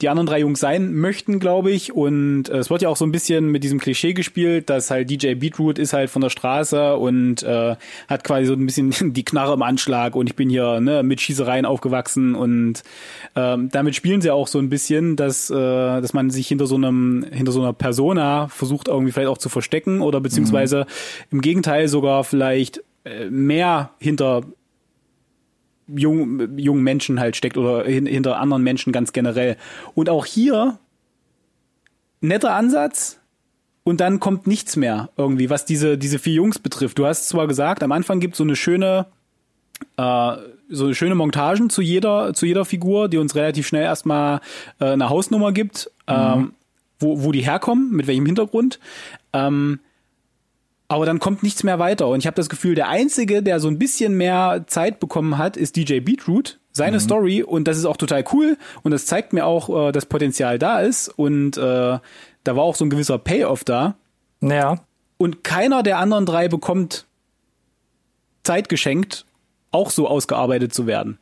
[0.00, 1.92] die anderen drei Jungs sein möchten, glaube ich.
[1.92, 5.10] Und äh, es wird ja auch so ein bisschen mit diesem Klischee gespielt, dass halt
[5.10, 7.74] DJ Beatroot ist halt von der Straße und äh,
[8.06, 11.20] hat quasi so ein bisschen die Knarre im Anschlag und ich bin hier ne, mit
[11.20, 12.84] Schießereien aufgewachsen und
[13.34, 16.76] ähm, damit spielen sie auch so ein bisschen, dass, äh, dass man sich hinter so
[16.76, 20.86] einem, hinter so einer Persona versucht irgendwie vielleicht auch zu verstecken oder beziehungsweise
[21.30, 21.38] mhm.
[21.38, 24.42] im Gegenteil sogar vielleicht äh, mehr hinter
[25.88, 29.56] jung, jungen Menschen halt steckt oder hin, hinter anderen Menschen ganz generell.
[29.94, 30.78] Und auch hier
[32.20, 33.20] netter Ansatz
[33.84, 36.98] und dann kommt nichts mehr irgendwie, was diese, diese vier Jungs betrifft.
[36.98, 39.06] Du hast zwar gesagt, am Anfang gibt so eine schöne,
[39.96, 40.36] äh,
[40.68, 44.40] so eine schöne Montagen zu jeder, zu jeder Figur, die uns relativ schnell erstmal
[44.78, 46.14] äh, eine Hausnummer gibt, mhm.
[46.14, 46.52] ähm,
[46.98, 48.78] wo, wo die herkommen, mit welchem Hintergrund.
[49.32, 49.80] Ähm,
[50.88, 52.08] aber dann kommt nichts mehr weiter.
[52.08, 55.56] Und ich habe das Gefühl, der Einzige, der so ein bisschen mehr Zeit bekommen hat,
[55.56, 56.58] ist DJ Beatroot.
[56.72, 57.00] Seine mhm.
[57.00, 57.42] Story.
[57.42, 58.56] Und das ist auch total cool.
[58.82, 61.08] Und das zeigt mir auch, äh, dass Potenzial da ist.
[61.08, 62.00] Und äh, da
[62.56, 63.96] war auch so ein gewisser Payoff da.
[64.40, 64.76] Ja.
[65.18, 67.06] Und keiner der anderen drei bekommt
[68.42, 69.26] Zeit geschenkt,
[69.72, 71.18] auch so ausgearbeitet zu werden.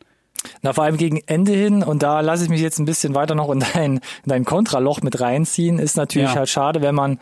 [0.63, 3.35] Na, vor allem gegen Ende hin, und da lasse ich mich jetzt ein bisschen weiter
[3.35, 6.37] noch in dein, in dein Kontraloch mit reinziehen, ist natürlich ja.
[6.37, 7.19] halt schade, wenn man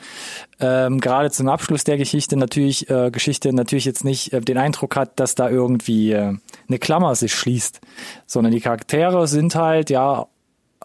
[0.60, 4.96] ähm, gerade zum Abschluss der Geschichte natürlich, äh, Geschichte natürlich jetzt nicht äh, den Eindruck
[4.96, 6.34] hat, dass da irgendwie äh,
[6.68, 7.80] eine Klammer sich schließt,
[8.26, 10.26] sondern die Charaktere sind halt, ja,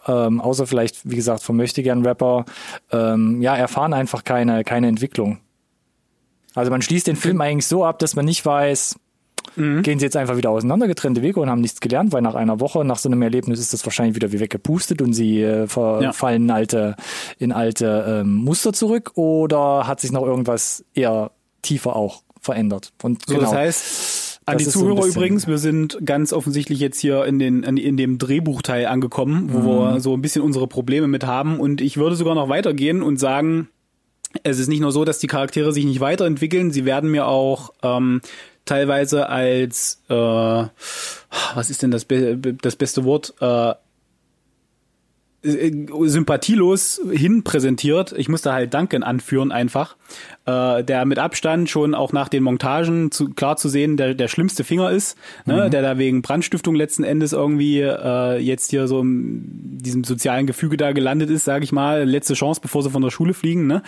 [0.08, 2.46] ähm, außer vielleicht, wie gesagt, vom Möchtegern-Rapper,
[2.92, 5.40] ähm, ja, erfahren einfach keine, keine Entwicklung.
[6.56, 8.96] Also man schließt den Film eigentlich so ab, dass man nicht weiß,
[9.56, 9.82] Mhm.
[9.84, 12.60] gehen sie jetzt einfach wieder auseinander, getrennte Wege und haben nichts gelernt, weil nach einer
[12.60, 16.44] Woche, nach so einem Erlebnis ist das wahrscheinlich wieder wie weggepustet und sie äh, verfallen
[16.44, 16.96] in alte,
[17.38, 21.32] in alte ähm, Muster zurück oder hat sich noch irgendwas eher
[21.62, 22.92] tiefer auch verändert?
[23.04, 23.46] Und So, genau.
[23.50, 27.26] das heißt, an Das die so Zuhörer bisschen- übrigens, wir sind ganz offensichtlich jetzt hier
[27.26, 29.66] in, den, in, in dem Drehbuchteil angekommen, wo Mhm.
[29.66, 31.60] wir so ein bisschen unsere Probleme mit haben.
[31.60, 33.68] Und ich würde sogar noch weitergehen und sagen,
[34.44, 37.72] es ist nicht nur so, dass die Charaktere sich nicht weiterentwickeln, sie werden mir auch
[37.84, 38.22] ähm,
[38.70, 43.74] teilweise als, äh, was ist denn das, be das beste Wort, äh,
[45.42, 48.14] sympathielos hin präsentiert.
[48.18, 49.96] Ich musste halt Duncan anführen einfach,
[50.46, 54.28] äh, der mit Abstand schon auch nach den Montagen zu, klar zu sehen, der der
[54.28, 59.00] schlimmste Finger ist, ne, der da wegen Brandstiftung letzten Endes irgendwie äh, jetzt hier so
[59.00, 63.02] in diesem sozialen Gefüge da gelandet ist, sage ich mal, letzte Chance, bevor sie von
[63.02, 63.66] der Schule fliegen.
[63.66, 63.82] Ne?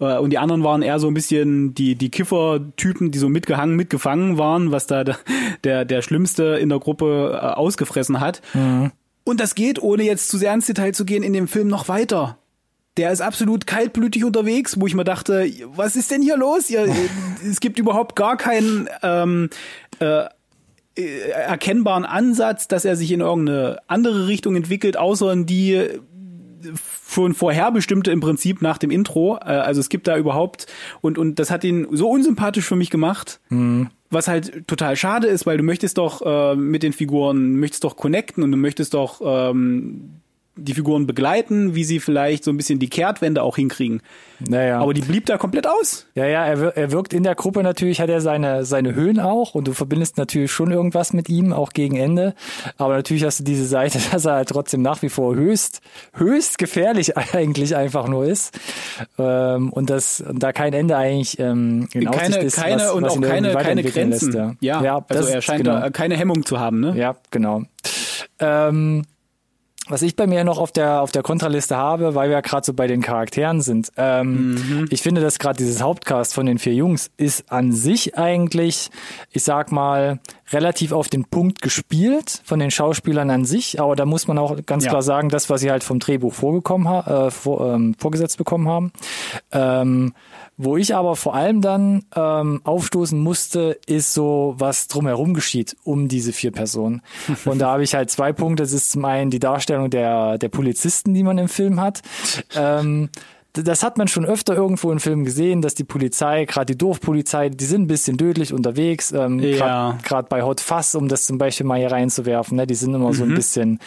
[0.00, 3.76] Äh, und die anderen waren eher so ein bisschen die die Kiffer-Typen, die so mitgehangen,
[3.76, 5.16] mitgefangen waren, was da der
[5.64, 8.42] der, der Schlimmste in der Gruppe äh, ausgefressen hat.
[9.28, 11.88] Und das geht, ohne jetzt zu sehr ins Detail zu gehen, in dem Film noch
[11.88, 12.38] weiter.
[12.96, 16.70] Der ist absolut kaltblütig unterwegs, wo ich mir dachte, was ist denn hier los?
[16.70, 16.88] Ihr,
[17.46, 19.50] es gibt überhaupt gar keinen ähm,
[20.00, 20.24] äh,
[20.96, 25.90] äh, erkennbaren Ansatz, dass er sich in irgendeine andere Richtung entwickelt, außer in die
[27.08, 29.36] schon vorherbestimmte im Prinzip nach dem Intro.
[29.36, 30.66] Äh, Also es gibt da überhaupt
[31.00, 33.40] und und das hat ihn so unsympathisch für mich gemacht.
[34.10, 37.96] Was halt total schade ist, weil du möchtest doch äh, mit den Figuren, möchtest doch
[37.96, 40.20] connecten und du möchtest doch ähm,
[40.58, 44.02] die Figuren begleiten, wie sie vielleicht so ein bisschen die Kehrtwende auch hinkriegen.
[44.40, 44.78] naja.
[44.80, 46.06] Aber die blieb da komplett aus.
[46.14, 49.18] Ja, ja, er, wir- er wirkt in der Gruppe natürlich, hat er seine, seine Höhen
[49.20, 52.34] auch und du verbindest natürlich schon irgendwas mit ihm, auch gegen Ende.
[52.76, 55.80] Aber natürlich hast du diese Seite, dass er halt trotzdem nach wie vor höchst,
[56.14, 58.58] höchst gefährlich eigentlich einfach nur ist.
[59.18, 63.02] Ähm, und das, da kein Ende eigentlich ähm, in Aussicht Keine, ist, keine was, und
[63.04, 64.32] was auch keine, keine Grenzen.
[64.32, 64.82] Lässt, ja.
[64.82, 65.80] ja also das er scheint genau.
[65.80, 66.94] da keine Hemmung zu haben, ne?
[66.96, 67.62] Ja, genau.
[68.40, 69.04] Ähm,
[69.88, 72.64] was ich bei mir noch auf der auf der Kontraliste habe, weil wir ja gerade
[72.64, 73.90] so bei den Charakteren sind.
[73.96, 78.90] Ähm, Ich finde, dass gerade dieses Hauptcast von den vier Jungs ist an sich eigentlich,
[79.32, 80.18] ich sag mal,
[80.52, 83.80] relativ auf den Punkt gespielt von den Schauspielern an sich.
[83.80, 84.90] Aber da muss man auch ganz Ja.
[84.90, 88.68] klar sagen, das, was sie halt vom Drehbuch vorgekommen ha äh, vor, ähm, vorgesetzt bekommen
[88.68, 88.92] haben.
[89.52, 90.14] Ähm,
[90.58, 96.08] wo ich aber vor allem dann ähm, aufstoßen musste, ist so, was drumherum geschieht um
[96.08, 97.00] diese vier Personen.
[97.44, 98.64] Und da habe ich halt zwei Punkte.
[98.64, 102.02] Das ist zum einen die Darstellung der, der Polizisten, die man im Film hat.
[102.56, 103.08] Ähm,
[103.54, 107.48] das hat man schon öfter irgendwo in Filmen gesehen, dass die Polizei, gerade die Dorfpolizei,
[107.48, 109.10] die sind ein bisschen dödlich unterwegs.
[109.12, 109.98] Ähm, Ja.
[110.02, 113.12] Gerade bei Hot Fuss, um das zum Beispiel mal hier reinzuwerfen, ne, die sind immer
[113.14, 113.80] so ein bisschen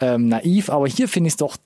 [0.00, 0.70] ähm, naiv.
[0.70, 1.56] Aber hier finde ich es doch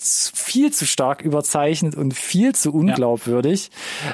[0.00, 3.70] viel zu stark überzeichnet und viel zu unglaubwürdig,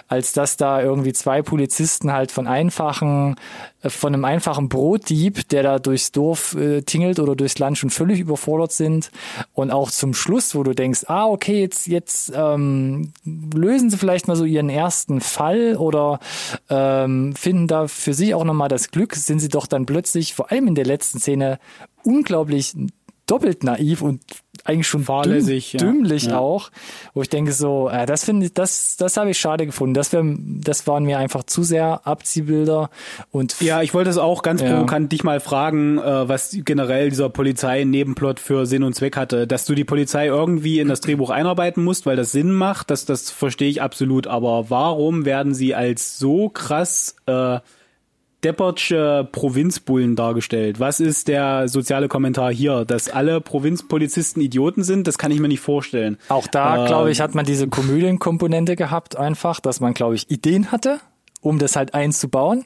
[0.09, 3.37] als dass da irgendwie zwei Polizisten halt von einfachen,
[3.83, 7.91] äh, von einem einfachen Brotdieb, der da durchs Dorf äh, tingelt oder durchs Land schon
[7.91, 9.11] völlig überfordert sind
[9.53, 14.29] und auch zum Schluss, wo du denkst, ah okay, jetzt jetzt ähm, lösen sie vielleicht
[14.29, 16.21] mal so ihren ersten Fall oder
[16.71, 20.51] ähm, finden da für sich auch nochmal das Glück, sind sie doch dann plötzlich, vor
[20.51, 21.59] allem in der letzten Szene,
[22.05, 22.75] unglaublich
[23.27, 24.21] doppelt naiv und
[24.65, 26.39] eigentlich schon Fahrlässig, dümm, dümmlich Ja.
[26.39, 26.71] auch,
[27.13, 29.95] wo ich denke so, äh, das finde ich, das, das habe ich schade gefunden.
[29.95, 32.91] Das, wär, das waren mir einfach zu sehr Abziehbilder
[33.31, 34.71] und Ja, ich wollte es auch ganz Ja.
[34.71, 39.47] provokant dich mal fragen, äh, was generell dieser Polizei-Nebenplot für Sinn und Zweck hatte.
[39.47, 43.05] Dass du die Polizei irgendwie in das Drehbuch einarbeiten musst, weil das Sinn macht, das,
[43.05, 44.27] das verstehe ich absolut.
[44.27, 47.59] Aber warum werden sie als so krass äh,
[48.45, 50.79] deppertsche Provinzbullen dargestellt?
[50.81, 52.85] Was ist der soziale Kommentar hier?
[52.85, 56.19] Dass alle Provinzpolizisten Idioten sind, das kann ich mir nicht vorstellen.
[56.29, 60.31] Auch da, Äh, glaube ich, hat man diese Komödienkomponente gehabt, einfach, dass man, glaube ich,
[60.31, 61.01] Ideen hatte,
[61.41, 62.65] um das halt einzubauen.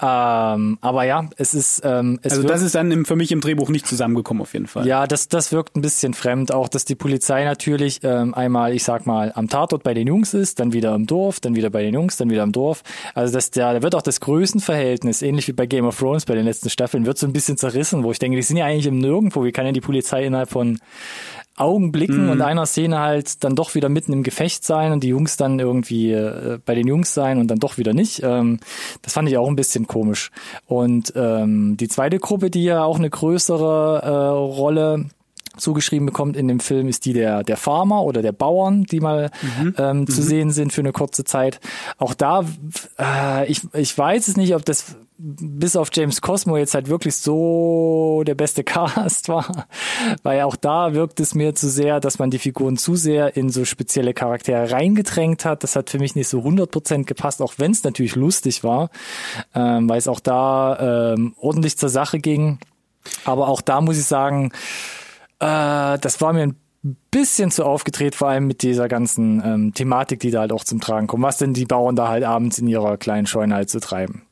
[0.00, 3.32] Ähm, aber ja, es ist, ähm, es Also wirkt, das ist dann im, für mich
[3.32, 4.86] im Drehbuch nicht zusammengekommen auf jeden Fall.
[4.86, 6.52] ja, das, das wirkt ein bisschen fremd.
[6.52, 10.34] Auch, dass die Polizei natürlich ähm, einmal, ich sag mal, am Tatort bei den Jungs
[10.34, 12.82] ist, dann wieder im Dorf, dann wieder bei den Jungs, dann wieder im Dorf.
[13.14, 16.34] Also das, der, da wird auch das Größenverhältnis, ähnlich wie bei Game of Thrones bei
[16.34, 18.86] den letzten Staffeln, wird so ein bisschen zerrissen, wo ich denke, die sind ja eigentlich
[18.86, 19.44] im Nirgendwo.
[19.44, 20.78] Wie kann ja die Polizei innerhalb von
[21.56, 25.36] Augenblicken und einer Szene halt dann doch wieder mitten im Gefecht sein und die Jungs
[25.36, 28.22] dann irgendwie äh, bei den Jungs sein und dann doch wieder nicht.
[28.22, 28.58] Ähm,
[29.02, 30.30] das fand ich auch ein bisschen komisch.
[30.66, 35.06] Und ähm, die zweite Gruppe, die ja auch eine größere äh, Rolle
[35.56, 39.30] zugeschrieben bekommt in dem Film, ist die der, der Farmer oder der Bauern, die mal
[39.60, 39.74] mhm.
[39.78, 40.26] ähm, zu mhm.
[40.26, 41.60] sehen sind für eine kurze Zeit.
[41.98, 42.44] Auch da,
[42.98, 47.16] äh, ich, ich weiß es nicht, ob das bis auf James Cosmo jetzt halt wirklich
[47.16, 49.66] so der beste Cast war,
[50.22, 53.48] weil auch da wirkt es mir zu sehr, dass man die Figuren zu sehr in
[53.48, 55.62] so spezielle Charaktere reingedrängt hat.
[55.62, 58.90] Das hat für mich nicht so 100% gepasst, auch wenn es natürlich lustig war,
[59.54, 62.58] ähm, weil es auch da ähm, ordentlich zur Sache ging.
[63.24, 64.52] Aber auch da muss ich sagen,
[65.40, 66.56] äh, das war mir ein
[67.10, 70.80] bisschen zu aufgedreht, vor allem mit dieser ganzen ähm, Thematik, die da halt auch zum
[70.80, 71.22] Tragen kommt.
[71.22, 74.22] Was denn die Bauern da halt abends in ihrer kleinen Scheune halt zu so treiben.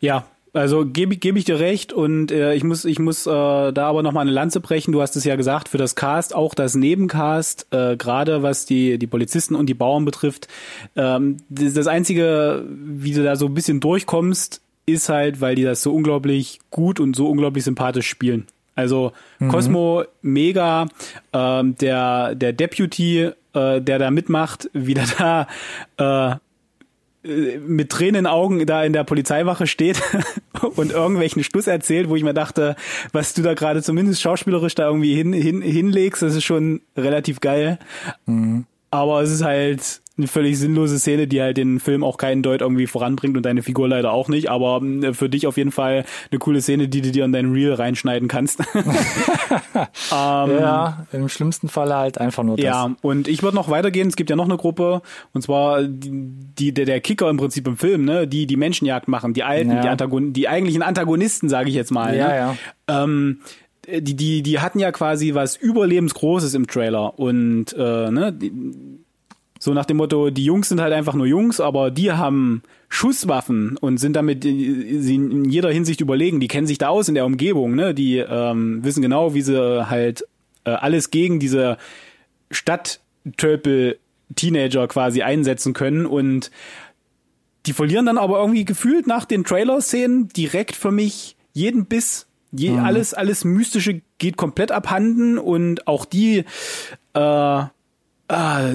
[0.00, 3.86] Ja, also gebe geb ich dir recht und äh, ich muss ich muss äh, da
[3.86, 4.92] aber noch mal eine Lanze brechen.
[4.92, 8.98] Du hast es ja gesagt für das Cast, auch das Nebencast, äh, gerade was die
[8.98, 10.48] die Polizisten und die Bauern betrifft.
[10.94, 15.62] Ähm, das, das einzige, wie du da so ein bisschen durchkommst, ist halt, weil die
[15.62, 18.46] das so unglaublich gut und so unglaublich sympathisch spielen.
[18.74, 19.48] Also mhm.
[19.48, 20.86] Cosmo mega,
[21.32, 25.46] ähm, der der Deputy, äh, der da mitmacht, wieder da
[25.98, 26.36] äh,
[27.24, 30.02] mit Tränen in Augen da in der Polizeiwache steht
[30.76, 32.74] und irgendwelchen Schluss erzählt, wo ich mir dachte,
[33.12, 37.38] was du da gerade zumindest schauspielerisch da irgendwie hin, hin, hinlegst, das ist schon relativ
[37.40, 37.78] geil.
[38.26, 38.66] Mhm.
[38.90, 42.60] Aber es ist halt eine völlig sinnlose Szene, die halt den Film auch keinen Deut
[42.60, 46.04] irgendwie voranbringt und deine Figur leider auch nicht, aber äh, für dich auf jeden Fall
[46.30, 48.60] eine coole Szene, die du dir in dein Reel reinschneiden kannst.
[48.74, 52.64] ähm, ja, im schlimmsten Fall halt einfach nur das.
[52.64, 55.02] Ja, und ich würde noch weitergehen, es gibt ja noch eine Gruppe,
[55.32, 59.34] und zwar die, der, der Kicker im Prinzip im Film, ne, die die Menschenjagd machen,
[59.34, 59.80] die alten, ja.
[59.80, 62.16] die Antagon die eigentlichen Antagonisten, sage ich jetzt mal.
[62.16, 62.36] Ja, ne?
[62.36, 62.56] ja.
[63.04, 63.40] Ähm,
[63.88, 68.52] die, die, die hatten ja quasi was Überlebensgroßes im Trailer und äh, ne, die,
[69.62, 73.76] so nach dem Motto, die Jungs sind halt einfach nur Jungs, aber die haben Schusswaffen
[73.76, 76.40] und sind damit in jeder Hinsicht überlegen.
[76.40, 77.94] Die kennen sich da aus in der Umgebung, ne?
[77.94, 80.26] Die ähm, wissen genau, wie sie halt
[80.64, 81.78] äh, alles gegen diese
[82.50, 84.00] Stadttölpel
[84.34, 86.50] Teenager quasi einsetzen können und
[87.66, 92.26] die verlieren dann aber irgendwie gefühlt nach den Trailer-Szenen direkt für mich jeden Biss.
[92.50, 92.80] Je, mhm.
[92.80, 96.46] Alles, alles Mystische geht komplett abhanden und auch die
[97.14, 97.62] äh,
[98.32, 98.72] ah,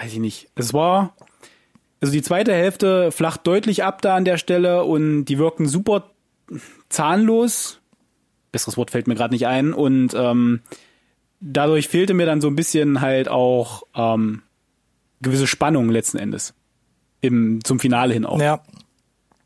[0.00, 0.48] weiß ich nicht.
[0.54, 1.14] Es war,
[2.00, 6.10] also die zweite Hälfte flacht deutlich ab da an der Stelle und die wirken super
[6.88, 7.80] zahnlos.
[8.50, 10.60] Besseres Wort fällt mir gerade nicht ein und ähm,
[11.40, 14.42] dadurch fehlte mir dann so ein bisschen halt auch ähm,
[15.22, 16.54] gewisse Spannung letzten Endes
[17.20, 18.40] im zum Finale hin auch.
[18.40, 18.62] Ja,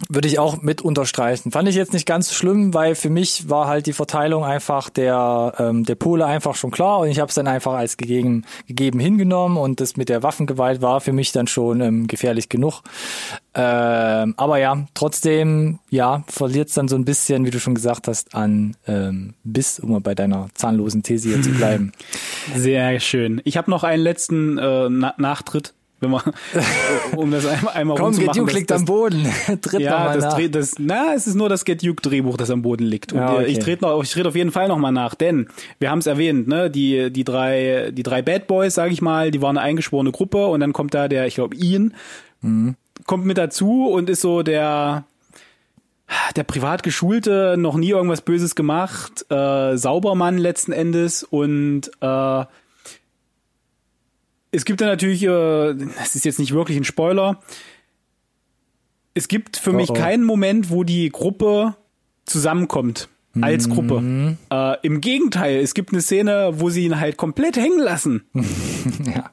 [0.09, 1.51] würde ich auch mit unterstreichen.
[1.51, 5.55] Fand ich jetzt nicht ganz schlimm, weil für mich war halt die Verteilung einfach der,
[5.59, 9.01] ähm, der Pole einfach schon klar und ich habe es dann einfach als gegeben, gegeben
[9.01, 12.83] hingenommen und das mit der Waffengewalt war für mich dann schon ähm, gefährlich genug.
[13.55, 18.07] Ähm, aber ja, trotzdem, ja, verliert es dann so ein bisschen, wie du schon gesagt
[18.07, 21.93] hast, an ähm, Biss, um mal bei deiner zahnlosen These hier zu bleiben.
[22.55, 23.41] Sehr schön.
[23.45, 26.23] Ich habe noch einen letzten äh, Na Nachtritt wenn man,
[27.17, 29.27] um das einmal, einmal Komm, Get Duke liegt am Boden.
[29.63, 30.51] Tritt ja, das, nach.
[30.51, 33.13] das, na, es ist nur das Get Duke Drehbuch, das am Boden liegt.
[33.13, 33.47] Und ja, okay.
[33.47, 36.07] ich trete noch, ich trete auf jeden Fall noch mal nach, denn wir haben es
[36.07, 39.67] erwähnt, ne, die, die drei, die drei Bad Boys, sage ich mal, die waren eine
[39.67, 41.95] eingeschworene Gruppe und dann kommt da der, ich glaube, Ian,
[42.43, 42.77] mhm.
[43.07, 45.05] kommt mit dazu und ist so der,
[46.37, 52.45] der privat geschulte, noch nie irgendwas Böses gemacht, äh, Saubermann letzten Endes und äh,
[54.57, 57.41] es gibt da natürlich, äh, das ist jetzt nicht wirklich ein Spoiler,
[59.13, 61.77] es gibt für oh, mich keinen Moment, wo die Gruppe
[62.25, 63.09] zusammenkommt
[63.41, 64.01] als Gruppe.
[64.01, 64.39] Mhm.
[64.51, 68.25] Äh, Im Gegenteil, es gibt eine Szene, wo sie ihn halt komplett hängen lassen.
[69.05, 69.31] ja.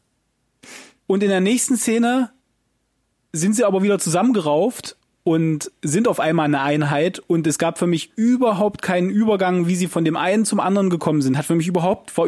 [1.07, 2.31] Und in der nächsten Szene
[3.31, 7.87] sind sie aber wieder zusammengerauft und sind auf einmal eine Einheit und es gab für
[7.87, 11.37] mich überhaupt keinen Übergang, wie sie von dem einen zum anderen gekommen sind.
[11.37, 12.27] Hat für mich überhaupt war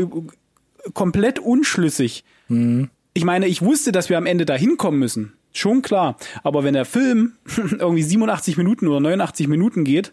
[0.94, 2.24] komplett unschlüssig.
[2.48, 2.90] Mhm.
[3.14, 5.34] Ich meine, ich wusste, dass wir am Ende da hinkommen müssen.
[5.54, 6.18] Schon klar.
[6.44, 7.34] Aber wenn der Film
[7.80, 10.12] irgendwie 87 Minuten oder 89 Minuten geht,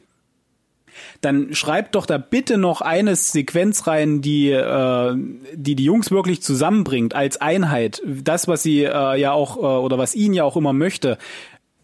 [1.20, 5.16] dann schreibt doch da bitte noch eine Sequenz rein, die äh,
[5.54, 8.02] die die Jungs wirklich zusammenbringt als Einheit.
[8.06, 11.18] Das, was sie äh, ja auch äh, oder was ihn ja auch immer möchte.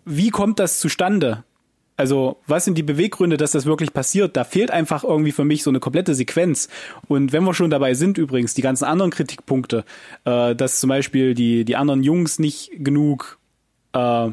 [0.05, 1.45] Wie kommt das zustande?
[1.99, 4.37] Also, was sind die Beweggründe, dass das wirklich passiert?
[4.37, 6.69] Da fehlt einfach irgendwie für mich so eine komplette Sequenz.
[7.09, 9.85] Und wenn wir schon dabei sind, übrigens, die ganzen anderen Kritikpunkte,
[10.25, 13.41] äh, dass zum Beispiel die, die anderen Jungs nicht genug
[13.95, 14.31] äh,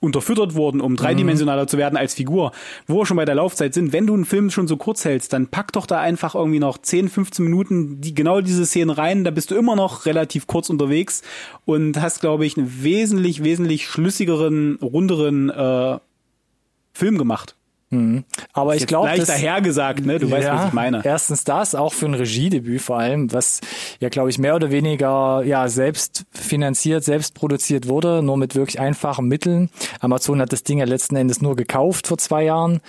[0.00, 1.68] unterfüttert wurden, um dreidimensionaler mhm.
[1.68, 2.52] zu werden als Figur,
[2.86, 5.32] wo wir schon bei der Laufzeit sind, wenn du einen Film schon so kurz hältst,
[5.32, 9.24] dann pack doch da einfach irgendwie noch 10, 15 Minuten die, genau diese Szenen rein,
[9.24, 11.22] da bist du immer noch relativ kurz unterwegs
[11.64, 15.98] und hast, glaube ich, einen wesentlich, wesentlich schlüssigeren, runderen äh,
[16.96, 17.56] Film gemacht.
[17.90, 18.24] Mhm.
[18.52, 20.18] Aber ich glaube, leicht dahergesagt, ne?
[20.18, 21.02] Du ja, weißt, was ich meine.
[21.04, 23.60] Erstens das, auch für ein Regiedebüt vor allem, was
[24.00, 28.80] ja, glaube ich, mehr oder weniger ja selbst finanziert, selbst produziert wurde, nur mit wirklich
[28.80, 29.70] einfachen Mitteln.
[30.00, 32.80] Amazon hat das Ding ja letzten Endes nur gekauft vor zwei Jahren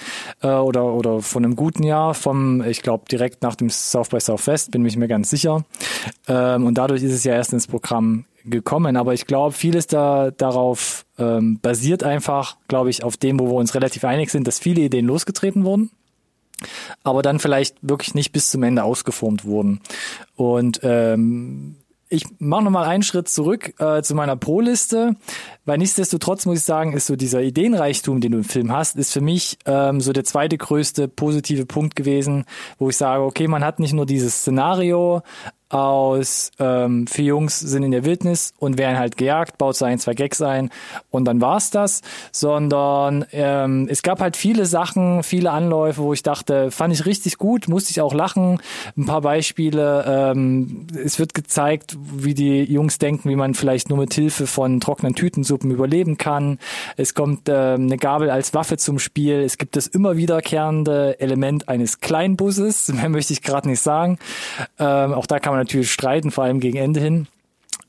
[0.42, 4.20] äh, oder oder von einem guten Jahr, vom, ich glaube, direkt nach dem South by
[4.20, 5.64] Southwest, bin ich mir ganz sicher.
[6.28, 8.98] Ähm, und dadurch ist es ja erst ins Programm gekommen.
[8.98, 13.56] Aber ich glaube, vieles da darauf ähm, basiert einfach, glaube ich, auf dem, wo wir
[13.56, 15.92] uns relativ einig sind, dass viele Ideen losgetreten wurden
[17.04, 19.80] aber dann vielleicht wirklich nicht bis zum Ende ausgeformt wurden.
[20.36, 21.76] Und ähm,
[22.10, 25.16] ich mache nochmal einen Schritt zurück äh, zu meiner Pro-Liste,
[25.66, 29.12] weil nichtsdestotrotz muss ich sagen, ist so dieser Ideenreichtum, den du im Film hast, ist
[29.12, 32.46] für mich ähm, so der zweite größte positive Punkt gewesen,
[32.80, 35.22] wo ich sage, okay, man hat nicht nur dieses Szenario,
[35.70, 40.00] aus ähm, vier Jungs sind in der Wildnis und werden halt gejagt, baut so ein,
[40.00, 40.70] zwei Gags ein
[41.12, 42.02] und dann war's das,
[42.32, 47.38] sondern ähm, es gab halt viele Sachen, viele Anläufe, wo ich dachte, fand ich richtig
[47.38, 48.62] gut, musste ich auch lachen.
[48.98, 53.98] Ein paar Beispiele, ähm, es wird gezeigt, wie die Jungs denken, wie man vielleicht nur
[53.98, 56.60] mit Hilfe von trockenen Tütensuppen überleben kann.
[56.96, 59.42] Es kommt ähm, eine Gabel als Waffe zum Spiel.
[59.42, 64.18] Es gibt das immer wiederkehrende Element eines Kleinbusses, mehr möchte ich gerade nicht sagen.
[64.80, 67.28] Ähm, auch da kann man man natürlich streiten, vor allem gegen Ende hin.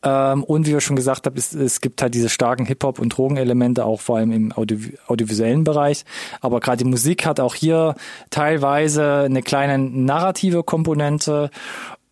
[0.03, 3.11] Ähm, und wie wir schon gesagt haben, es, es gibt halt diese starken Hip-Hop- und
[3.11, 6.05] Drogenelemente, auch vor allem im Audio audiovisuellen Bereich.
[6.41, 7.95] Aber gerade die Musik hat auch hier
[8.31, 11.51] teilweise eine kleine narrative Komponente.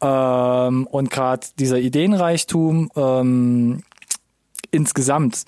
[0.01, 3.83] Ähm, und gerade dieser Ideenreichtum ähm,
[4.71, 5.45] insgesamt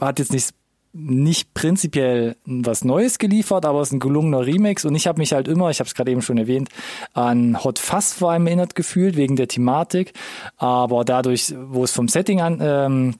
[0.00, 0.54] hat jetzt nicht
[0.92, 5.32] nicht prinzipiell was Neues geliefert, aber es ist ein gelungener Remix und ich habe mich
[5.32, 6.68] halt immer, ich habe es gerade eben schon erwähnt,
[7.14, 10.12] an Hot Fuzz vor allem erinnert gefühlt wegen der Thematik,
[10.58, 13.14] aber dadurch, wo es vom Setting an ähm,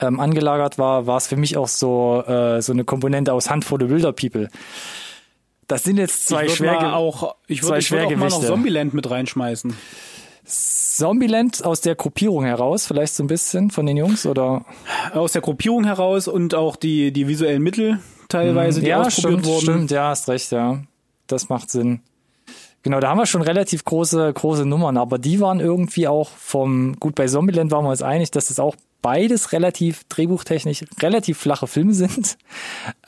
[0.00, 3.64] ähm, angelagert war, war es für mich auch so äh, so eine Komponente aus Hand
[3.64, 4.48] for the Wilder People.
[5.66, 9.76] Das sind jetzt zwei schwer auch ich würde würd auch mal noch Zombieland mit reinschmeißen.
[10.44, 14.64] Zombieland aus der Gruppierung heraus, vielleicht so ein bisschen von den Jungs oder?
[15.12, 19.46] Aus der Gruppierung heraus und auch die, die visuellen Mittel teilweise, die ja, ausprobiert stimmt,
[19.46, 19.62] wurden.
[19.62, 20.82] Stimmt, ja, hast recht, ja.
[21.26, 22.00] Das macht Sinn.
[22.82, 26.96] Genau, da haben wir schon relativ große, große Nummern, aber die waren irgendwie auch vom,
[26.98, 31.66] gut, bei Zombieland waren wir uns einig, dass das auch beides relativ drehbuchtechnisch relativ flache
[31.66, 32.38] Filme sind.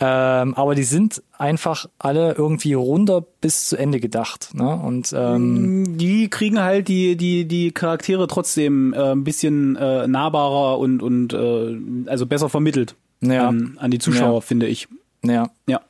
[0.00, 4.50] Ähm, aber die sind einfach alle irgendwie runter bis zu Ende gedacht.
[4.54, 4.74] Ne?
[4.74, 10.78] Und ähm, die kriegen halt die die die Charaktere trotzdem äh, ein bisschen äh, nahbarer
[10.78, 13.48] und und äh, also besser vermittelt ja.
[13.48, 14.40] an, an die Zuschauer, ja.
[14.40, 14.88] finde ich.
[15.24, 15.50] Ja.
[15.66, 15.80] Ja.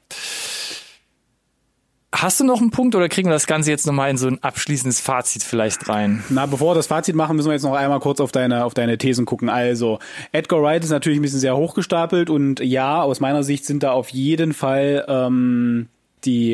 [2.15, 4.43] Hast du noch einen Punkt oder kriegen wir das Ganze jetzt nochmal in so ein
[4.43, 6.23] abschließendes Fazit vielleicht rein?
[6.29, 8.75] Na, bevor wir das Fazit machen, müssen wir jetzt noch einmal kurz auf deine, auf
[8.75, 9.49] deine Thesen gucken.
[9.49, 9.99] Also,
[10.31, 13.93] Edgar Wright ist natürlich ein bisschen sehr hochgestapelt und ja, aus meiner Sicht sind da
[13.93, 15.89] auf jeden Fall ähm,
[16.25, 16.53] die,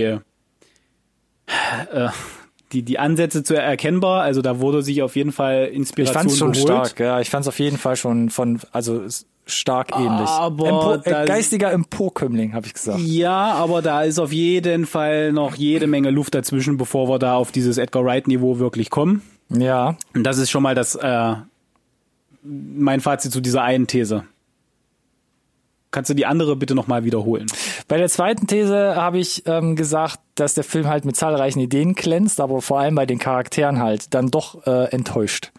[1.93, 2.09] äh,
[2.73, 4.23] die, die Ansätze zu erkennbar.
[4.23, 6.87] Also da wurde sich auf jeden Fall Inspiration Ich fand's schon geholt.
[6.87, 7.21] stark, ja.
[7.21, 9.03] Ich fand's auf jeden Fall schon von, also
[9.49, 10.29] stark ähnlich.
[10.29, 13.01] Aber Empor, äh, geistiger Emporkömmling, habe ich gesagt.
[13.01, 17.35] Ja, aber da ist auf jeden Fall noch jede Menge Luft dazwischen, bevor wir da
[17.35, 19.23] auf dieses Edgar Wright-Niveau wirklich kommen.
[19.49, 19.97] Ja.
[20.15, 21.35] Und das ist schon mal das äh,
[22.43, 24.25] mein Fazit zu dieser einen These.
[25.91, 27.47] Kannst du die andere bitte nochmal wiederholen?
[27.89, 31.95] Bei der zweiten These habe ich ähm, gesagt, dass der Film halt mit zahlreichen Ideen
[31.95, 35.51] glänzt, aber vor allem bei den Charakteren halt dann doch äh, enttäuscht.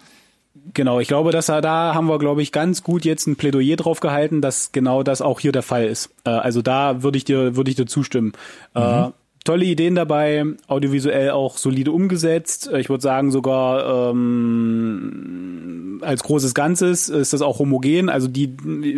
[0.74, 3.76] Genau, ich glaube, dass er, da haben wir, glaube ich, ganz gut jetzt ein Plädoyer
[3.76, 6.10] drauf gehalten, dass genau das auch hier der Fall ist.
[6.26, 8.34] Äh, also da würde ich dir, würde ich dir zustimmen.
[8.76, 9.08] Äh, mhm.
[9.08, 9.12] Äh,
[9.44, 12.70] tolle Ideen dabei, audiovisuell auch solide umgesetzt.
[12.78, 18.10] Ich würde sagen, sogar ähm, als großes Ganzes ist das auch homogen.
[18.10, 18.56] Also die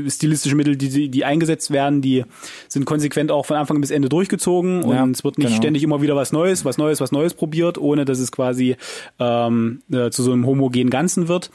[0.09, 2.25] stilistischen Mittel, die, die eingesetzt werden, die
[2.67, 5.57] sind konsequent auch von Anfang bis Ende durchgezogen und ja, es wird nicht genau.
[5.61, 8.75] ständig immer wieder was Neues, was Neues, was Neues probiert, ohne dass es quasi
[9.19, 11.51] ähm, äh, zu so einem homogenen Ganzen wird.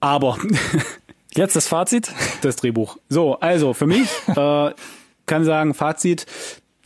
[0.00, 0.38] Aber
[1.36, 2.10] Jetzt das Fazit?
[2.40, 2.96] Das Drehbuch.
[3.10, 4.70] So, also für mich äh,
[5.26, 6.26] kann sagen, Fazit,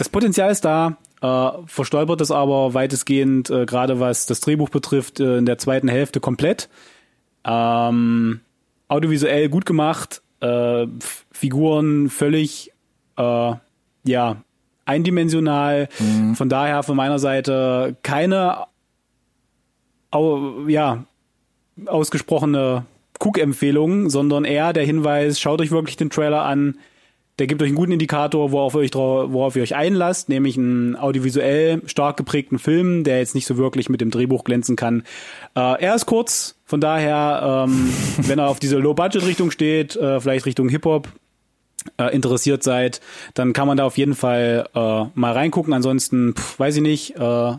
[0.01, 5.20] das Potenzial ist da, äh, verstolpert es aber weitestgehend, äh, gerade was das Drehbuch betrifft,
[5.20, 6.70] äh, in der zweiten Hälfte komplett.
[7.44, 8.40] Ähm,
[8.88, 10.86] audiovisuell gut gemacht, äh,
[11.30, 12.72] Figuren völlig,
[13.18, 13.53] äh,
[14.05, 14.36] ja,
[14.86, 15.90] eindimensional.
[15.98, 16.34] Mhm.
[16.34, 18.64] Von daher von meiner Seite keine,
[20.11, 21.05] au, ja,
[21.84, 22.86] ausgesprochene
[23.18, 26.78] Cook-Empfehlung, sondern eher der Hinweis, schaut euch wirklich den Trailer an,
[27.41, 30.95] der gibt euch einen guten Indikator, worauf ihr euch, worauf ihr euch einlasst, nämlich einen
[30.95, 35.05] audiovisuell stark geprägten Film, der jetzt nicht so wirklich mit dem Drehbuch glänzen kann.
[35.57, 40.45] Äh, er ist kurz, von daher, ähm, wenn er auf diese Low-Budget-Richtung steht, äh, vielleicht
[40.45, 41.09] Richtung Hip-Hop,
[41.97, 43.01] äh, interessiert seid,
[43.32, 45.72] dann kann man da auf jeden Fall äh, mal reingucken.
[45.72, 47.53] Ansonsten, pf, weiß ich nicht, äh,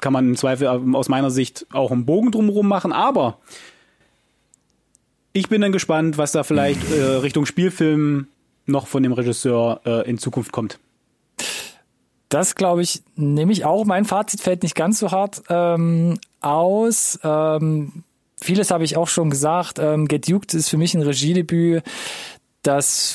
[0.00, 2.92] kann man im Zweifel äh, aus meiner Sicht auch einen Bogen drumherum machen.
[2.92, 3.40] Aber
[5.34, 8.28] ich bin dann gespannt, was da vielleicht äh, Richtung Spielfilm
[8.66, 10.78] noch von dem Regisseur äh, in Zukunft kommt.
[12.28, 13.84] Das glaube ich, nehme ich auch.
[13.84, 17.18] Mein Fazit fällt nicht ganz so hart ähm, aus.
[17.22, 18.02] Ähm,
[18.40, 19.78] vieles habe ich auch schon gesagt.
[19.78, 21.84] Ähm, Get Duked ist für mich ein Regiedebüt,
[22.62, 23.14] das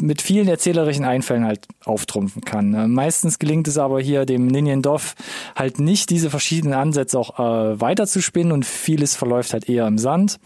[0.00, 2.74] mit vielen erzählerischen Einfällen halt auftrumpfen kann.
[2.74, 5.14] Äh, meistens gelingt es aber hier dem Ninian Doff
[5.56, 10.38] halt nicht, diese verschiedenen Ansätze auch äh, weiterzuspinnen und vieles verläuft halt eher im Sand.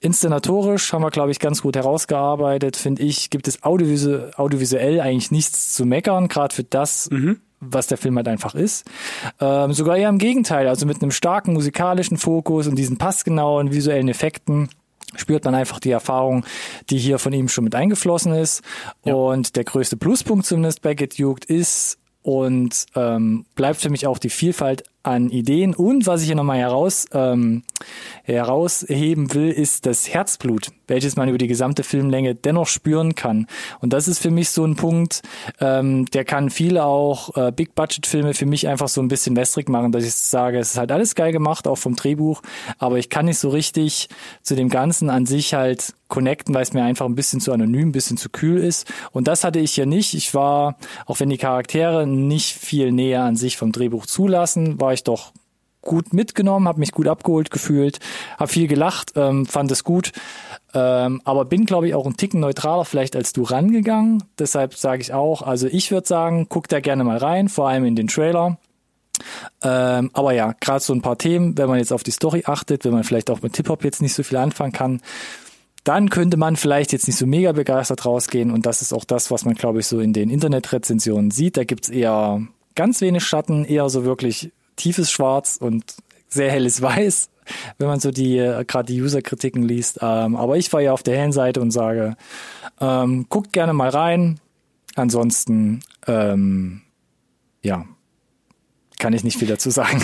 [0.00, 5.30] Inszenatorisch haben wir, glaube ich, ganz gut herausgearbeitet, finde ich, gibt es audiovisuell, audiovisuell eigentlich
[5.30, 8.86] nichts zu meckern, gerade für das, mhm was der Film halt einfach ist.
[9.40, 14.08] Ähm, sogar eher im Gegenteil, also mit einem starken musikalischen Fokus und diesen passgenauen visuellen
[14.08, 14.68] Effekten
[15.16, 16.44] spürt man einfach die Erfahrung,
[16.90, 18.62] die hier von ihm schon mit eingeflossen ist.
[19.04, 19.14] Ja.
[19.14, 24.18] Und der größte Pluspunkt zumindest bei Get Juked ist und ähm, bleibt für mich auch
[24.18, 25.74] die Vielfalt an Ideen.
[25.74, 27.62] Und was ich hier nochmal heraus, ähm,
[28.24, 33.46] herausheben will, ist das Herzblut, welches man über die gesamte Filmlänge dennoch spüren kann.
[33.80, 35.22] Und das ist für mich so ein Punkt,
[35.60, 39.92] ähm, der kann viele auch äh, Big-Budget-Filme für mich einfach so ein bisschen wässrig machen,
[39.92, 42.42] dass ich sage, es ist halt alles geil gemacht, auch vom Drehbuch,
[42.78, 44.08] aber ich kann nicht so richtig
[44.42, 47.88] zu dem Ganzen an sich halt connecten, weil es mir einfach ein bisschen zu anonym,
[47.88, 48.90] ein bisschen zu kühl ist.
[49.12, 50.14] Und das hatte ich hier nicht.
[50.14, 50.76] Ich war,
[51.06, 55.32] auch wenn die Charaktere nicht viel näher an sich vom Drehbuch zulassen, war ich doch
[55.80, 57.98] gut mitgenommen, habe mich gut abgeholt gefühlt,
[58.38, 60.12] habe viel gelacht, ähm, fand es gut,
[60.74, 64.24] ähm, aber bin, glaube ich, auch ein Ticken neutraler vielleicht als du rangegangen.
[64.38, 67.84] Deshalb sage ich auch, also ich würde sagen, guck da gerne mal rein, vor allem
[67.84, 68.58] in den Trailer.
[69.62, 72.84] Ähm, aber ja, gerade so ein paar Themen, wenn man jetzt auf die Story achtet,
[72.84, 75.00] wenn man vielleicht auch mit Hip-Hop jetzt nicht so viel anfangen kann,
[75.84, 78.50] dann könnte man vielleicht jetzt nicht so mega begeistert rausgehen.
[78.50, 81.56] Und das ist auch das, was man, glaube ich, so in den Internetrezensionen sieht.
[81.56, 82.42] Da gibt's eher
[82.74, 85.96] ganz wenig Schatten, eher so wirklich tiefes Schwarz und
[86.28, 87.30] sehr helles Weiß,
[87.78, 89.98] wenn man so die äh, gerade die User-Kritiken liest.
[90.02, 92.16] Ähm, aber ich war ja auf der Hellenseite und sage,
[92.80, 94.40] ähm, guckt gerne mal rein.
[94.94, 96.82] Ansonsten, ähm,
[97.62, 97.84] ja,
[98.98, 100.02] kann ich nicht viel dazu sagen.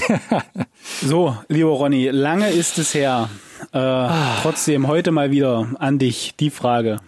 [1.02, 3.28] so, lieber Ronny, lange ist es her.
[3.72, 4.36] Äh, ah.
[4.42, 7.00] Trotzdem heute mal wieder an dich die Frage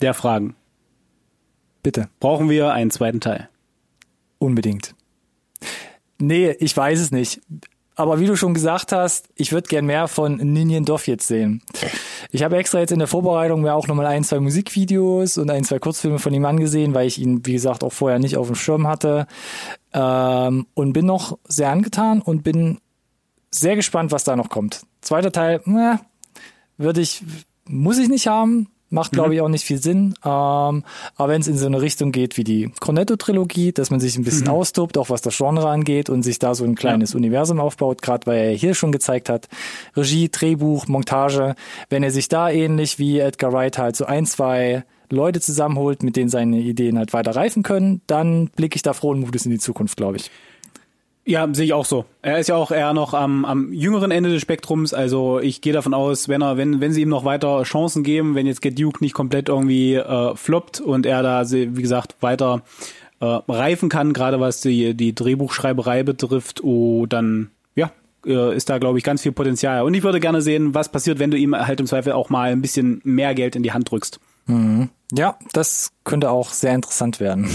[0.00, 0.54] der Fragen.
[1.82, 2.08] Bitte.
[2.20, 3.48] Brauchen wir einen zweiten Teil?
[4.38, 4.94] Unbedingt.
[6.18, 7.40] Nee, ich weiß es nicht.
[7.98, 11.62] Aber wie du schon gesagt hast, ich würde gern mehr von Ninian Doff jetzt sehen.
[12.30, 15.64] Ich habe extra jetzt in der Vorbereitung mir auch nochmal ein, zwei Musikvideos und ein,
[15.64, 18.54] zwei Kurzfilme von ihm angesehen, weil ich ihn, wie gesagt, auch vorher nicht auf dem
[18.54, 19.26] Schirm hatte.
[19.92, 22.78] Ähm, und bin noch sehr angetan und bin
[23.50, 24.82] sehr gespannt, was da noch kommt.
[25.00, 25.98] Zweiter Teil, ne,
[26.76, 27.24] würde ich,
[27.64, 28.68] muss ich nicht haben.
[28.90, 29.34] Macht, glaube mhm.
[29.34, 30.14] ich, auch nicht viel Sinn.
[30.24, 30.84] Ähm,
[31.16, 34.24] aber wenn es in so eine Richtung geht wie die Cornetto-Trilogie, dass man sich ein
[34.24, 34.54] bisschen mhm.
[34.54, 37.18] austobt, auch was das Genre angeht und sich da so ein kleines ja.
[37.18, 39.48] Universum aufbaut, gerade weil er hier schon gezeigt hat,
[39.96, 41.54] Regie, Drehbuch, Montage,
[41.90, 46.16] wenn er sich da ähnlich wie Edgar Wright halt so ein, zwei Leute zusammenholt, mit
[46.16, 49.58] denen seine Ideen halt weiter reifen können, dann blicke ich da frohen Mutes in die
[49.58, 50.30] Zukunft, glaube ich.
[51.28, 52.06] Ja, sehe ich auch so.
[52.22, 54.94] Er ist ja auch eher noch am, am jüngeren Ende des Spektrums.
[54.94, 58.34] Also ich gehe davon aus, wenn er, wenn, wenn sie ihm noch weiter Chancen geben,
[58.34, 62.62] wenn jetzt Get Duke nicht komplett irgendwie äh, floppt und er da, wie gesagt, weiter
[63.20, 67.90] äh, reifen kann, gerade was die, die Drehbuchschreiberei betrifft, oh, dann ja,
[68.24, 69.82] äh, ist da, glaube ich, ganz viel Potenzial.
[69.82, 72.52] Und ich würde gerne sehen, was passiert, wenn du ihm halt im Zweifel auch mal
[72.52, 74.18] ein bisschen mehr Geld in die Hand drückst.
[74.46, 74.88] Mhm.
[75.12, 77.50] Ja, das könnte auch sehr interessant werden.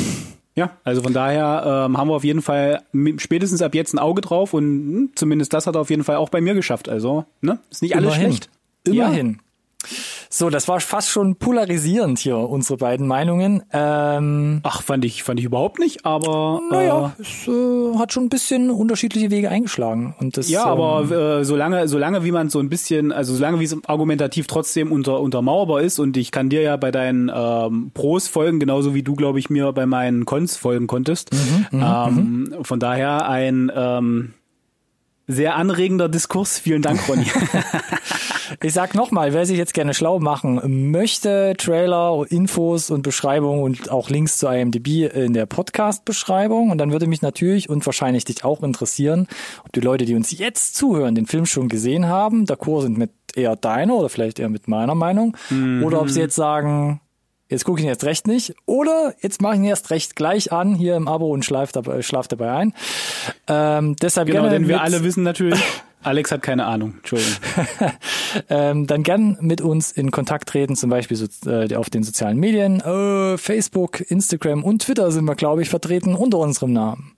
[0.56, 2.84] Ja, also von daher ähm, haben wir auf jeden Fall
[3.18, 6.04] spätestens ab jetzt ein Auge drauf und mh, hm, zumindest das hat er auf jeden
[6.04, 6.89] Fall auch bei mir geschafft.
[6.89, 7.60] Also, ne?
[7.72, 8.32] Ist nicht alles Immerhin.
[8.32, 8.49] schlecht.
[8.84, 9.30] Immerhin.
[9.32, 9.38] Ja.
[10.36, 13.62] So, das war fast schon polarisierend hier, unsere beiden Meinungen.
[13.72, 16.60] Ähm, Ach, fand ich, fand ich überhaupt nicht, aber.
[16.72, 20.16] Naja, äh, es äh, hat schon ein bisschen unterschiedliche Wege eingeschlagen.
[20.20, 23.60] Und das, ja, aber ähm, äh, solange, solange wie man so ein bisschen, also solange
[23.60, 27.92] wie es argumentativ trotzdem unter, untermauerbar ist und ich kann dir ja bei deinen ähm,
[27.94, 31.32] Pros folgen, genauso wie du, glaube ich, mir bei meinen Cons folgen konntest.
[31.32, 32.16] Mhm, mhm ähm,
[32.58, 32.64] mhm.
[32.64, 34.34] von daher ein ähm,
[35.34, 36.60] sehr anregender Diskurs.
[36.60, 37.26] Vielen Dank, Ronny.
[38.62, 43.92] Ich sag nochmal, wer sich jetzt gerne schlau machen möchte, Trailer, Infos und Beschreibungen und
[43.92, 46.70] auch Links zu IMDb in der Podcast-Beschreibung.
[46.70, 49.28] Und dann würde mich natürlich und wahrscheinlich dich auch interessieren,
[49.66, 53.12] ob die Leute, die uns jetzt zuhören, den Film schon gesehen haben, d'accord sind mit
[53.36, 55.36] eher deiner oder vielleicht eher mit meiner Meinung.
[55.50, 55.84] Mhm.
[55.84, 57.02] Oder ob sie jetzt sagen,
[57.54, 58.56] jetzt gucke ich ihn erst recht nicht.
[58.66, 62.01] Oder jetzt mache ich ihn erst recht gleich an hier im Abo und schlaf dabei,
[62.01, 62.74] schlaf dabei ein.
[63.47, 65.62] Ähm, deshalb genau, denn wir alle wissen natürlich,
[66.04, 67.34] Alex hat keine Ahnung, Entschuldigung.
[68.49, 72.38] ähm, dann gern mit uns in Kontakt treten, zum Beispiel so, äh, auf den sozialen
[72.38, 72.82] Medien.
[72.82, 77.14] Äh, Facebook, Instagram und Twitter sind wir, glaube ich, vertreten unter unserem Namen.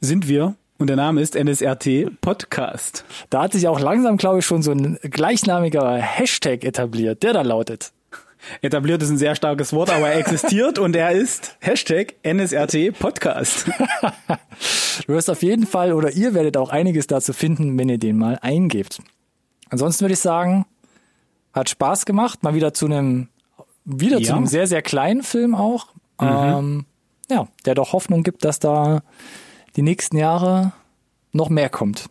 [0.00, 0.56] Sind wir?
[0.78, 3.06] Und der Name ist NSRT Podcast.
[3.30, 7.40] Da hat sich auch langsam, glaube ich, schon so ein gleichnamiger Hashtag etabliert, der da
[7.40, 7.92] lautet.
[8.62, 13.66] Etabliert ist ein sehr starkes Wort, aber er existiert und er ist Hashtag NSRT Podcast.
[15.06, 18.16] du wirst auf jeden Fall oder ihr werdet auch einiges dazu finden, wenn ihr den
[18.16, 19.00] mal eingebt.
[19.70, 20.64] Ansonsten würde ich sagen,
[21.52, 23.28] hat Spaß gemacht, mal wieder zu einem,
[23.84, 24.28] wieder ja.
[24.28, 25.88] zu einem sehr, sehr kleinen Film auch.
[26.20, 26.28] Mhm.
[26.28, 26.86] Ähm,
[27.30, 29.02] ja, der doch Hoffnung gibt, dass da
[29.74, 30.72] die nächsten Jahre
[31.32, 32.08] noch mehr kommt.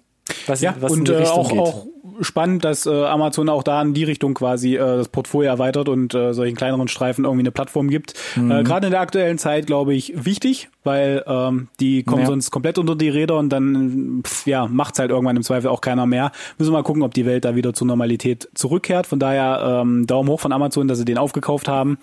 [0.48, 1.60] Was, ja, was und äh, auch, geht.
[1.60, 1.88] auch
[2.22, 6.14] spannend, dass äh, Amazon auch da in die Richtung quasi äh, das Portfolio erweitert und
[6.14, 8.14] äh, solchen kleineren Streifen irgendwie eine Plattform gibt.
[8.36, 8.52] Mhm.
[8.52, 12.28] Äh, Gerade in der aktuellen Zeit, glaube ich, wichtig, weil ähm, die kommen ja.
[12.28, 15.82] sonst komplett unter die Räder und dann pf, ja macht's halt irgendwann im Zweifel auch
[15.82, 16.32] keiner mehr.
[16.58, 19.08] Müssen wir mal gucken, ob die Welt da wieder zur Normalität zurückkehrt.
[19.08, 21.98] Von daher ähm, Daumen hoch von Amazon, dass sie den aufgekauft haben.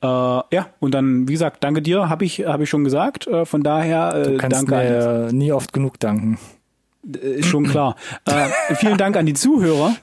[0.00, 3.26] Äh, ja, und dann, wie gesagt, danke dir, habe ich, hab ich schon gesagt.
[3.26, 4.74] Äh, von daher, äh, du kannst danke.
[4.74, 6.38] Mir nie oft genug danken.
[7.16, 7.96] Ist schon klar.
[8.26, 9.96] äh, vielen Dank an die Zuhörer.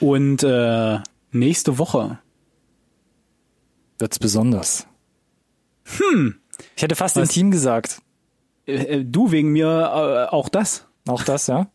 [0.00, 0.98] Und äh,
[1.32, 2.18] nächste Woche
[3.98, 4.86] wird's besonders.
[5.84, 6.36] Hm.
[6.76, 7.30] Ich hätte fast Was?
[7.30, 8.02] Team gesagt.
[8.66, 10.86] Äh, äh, du wegen mir äh, auch das.
[11.06, 11.68] Auch das, ja.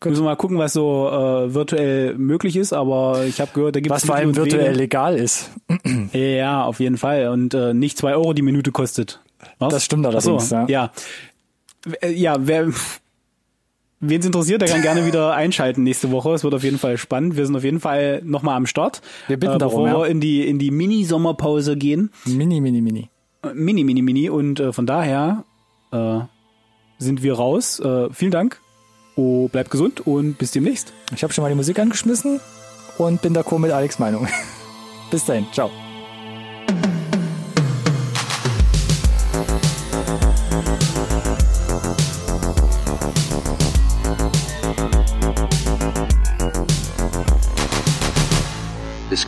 [0.00, 0.10] Gut.
[0.10, 3.80] Müssen wir mal gucken, was so äh, virtuell möglich ist, aber ich habe gehört, da
[3.80, 4.02] gibt es.
[4.02, 4.78] Was vor allem virtuell Wege.
[4.78, 5.50] legal ist.
[6.12, 7.28] ja, auf jeden Fall.
[7.28, 9.20] Und äh, nicht zwei Euro die Minute kostet.
[9.58, 9.72] Was?
[9.72, 10.66] Das stimmt allerdings, so, ja.
[10.68, 12.72] Ja, ja wer,
[14.08, 16.32] Wen es interessiert, der kann gerne wieder einschalten nächste Woche.
[16.32, 17.36] Es wird auf jeden Fall spannend.
[17.36, 19.02] Wir sind auf jeden Fall nochmal am Start.
[19.26, 20.04] Wir bitten äh, darum, bevor ja.
[20.04, 22.10] wir in die, in die Mini-Sommerpause gehen.
[22.24, 23.10] Mini, mini, mini.
[23.42, 24.30] Äh, mini, mini, mini.
[24.30, 25.44] Und äh, von daher
[25.92, 26.20] äh,
[26.98, 27.80] sind wir raus.
[27.80, 28.60] Äh, vielen Dank.
[29.16, 30.92] Oh, bleibt gesund und bis demnächst.
[31.14, 32.40] Ich habe schon mal die Musik angeschmissen
[32.98, 34.28] und bin d'accord mit Alex Meinung.
[35.10, 35.46] bis dahin.
[35.52, 35.70] Ciao.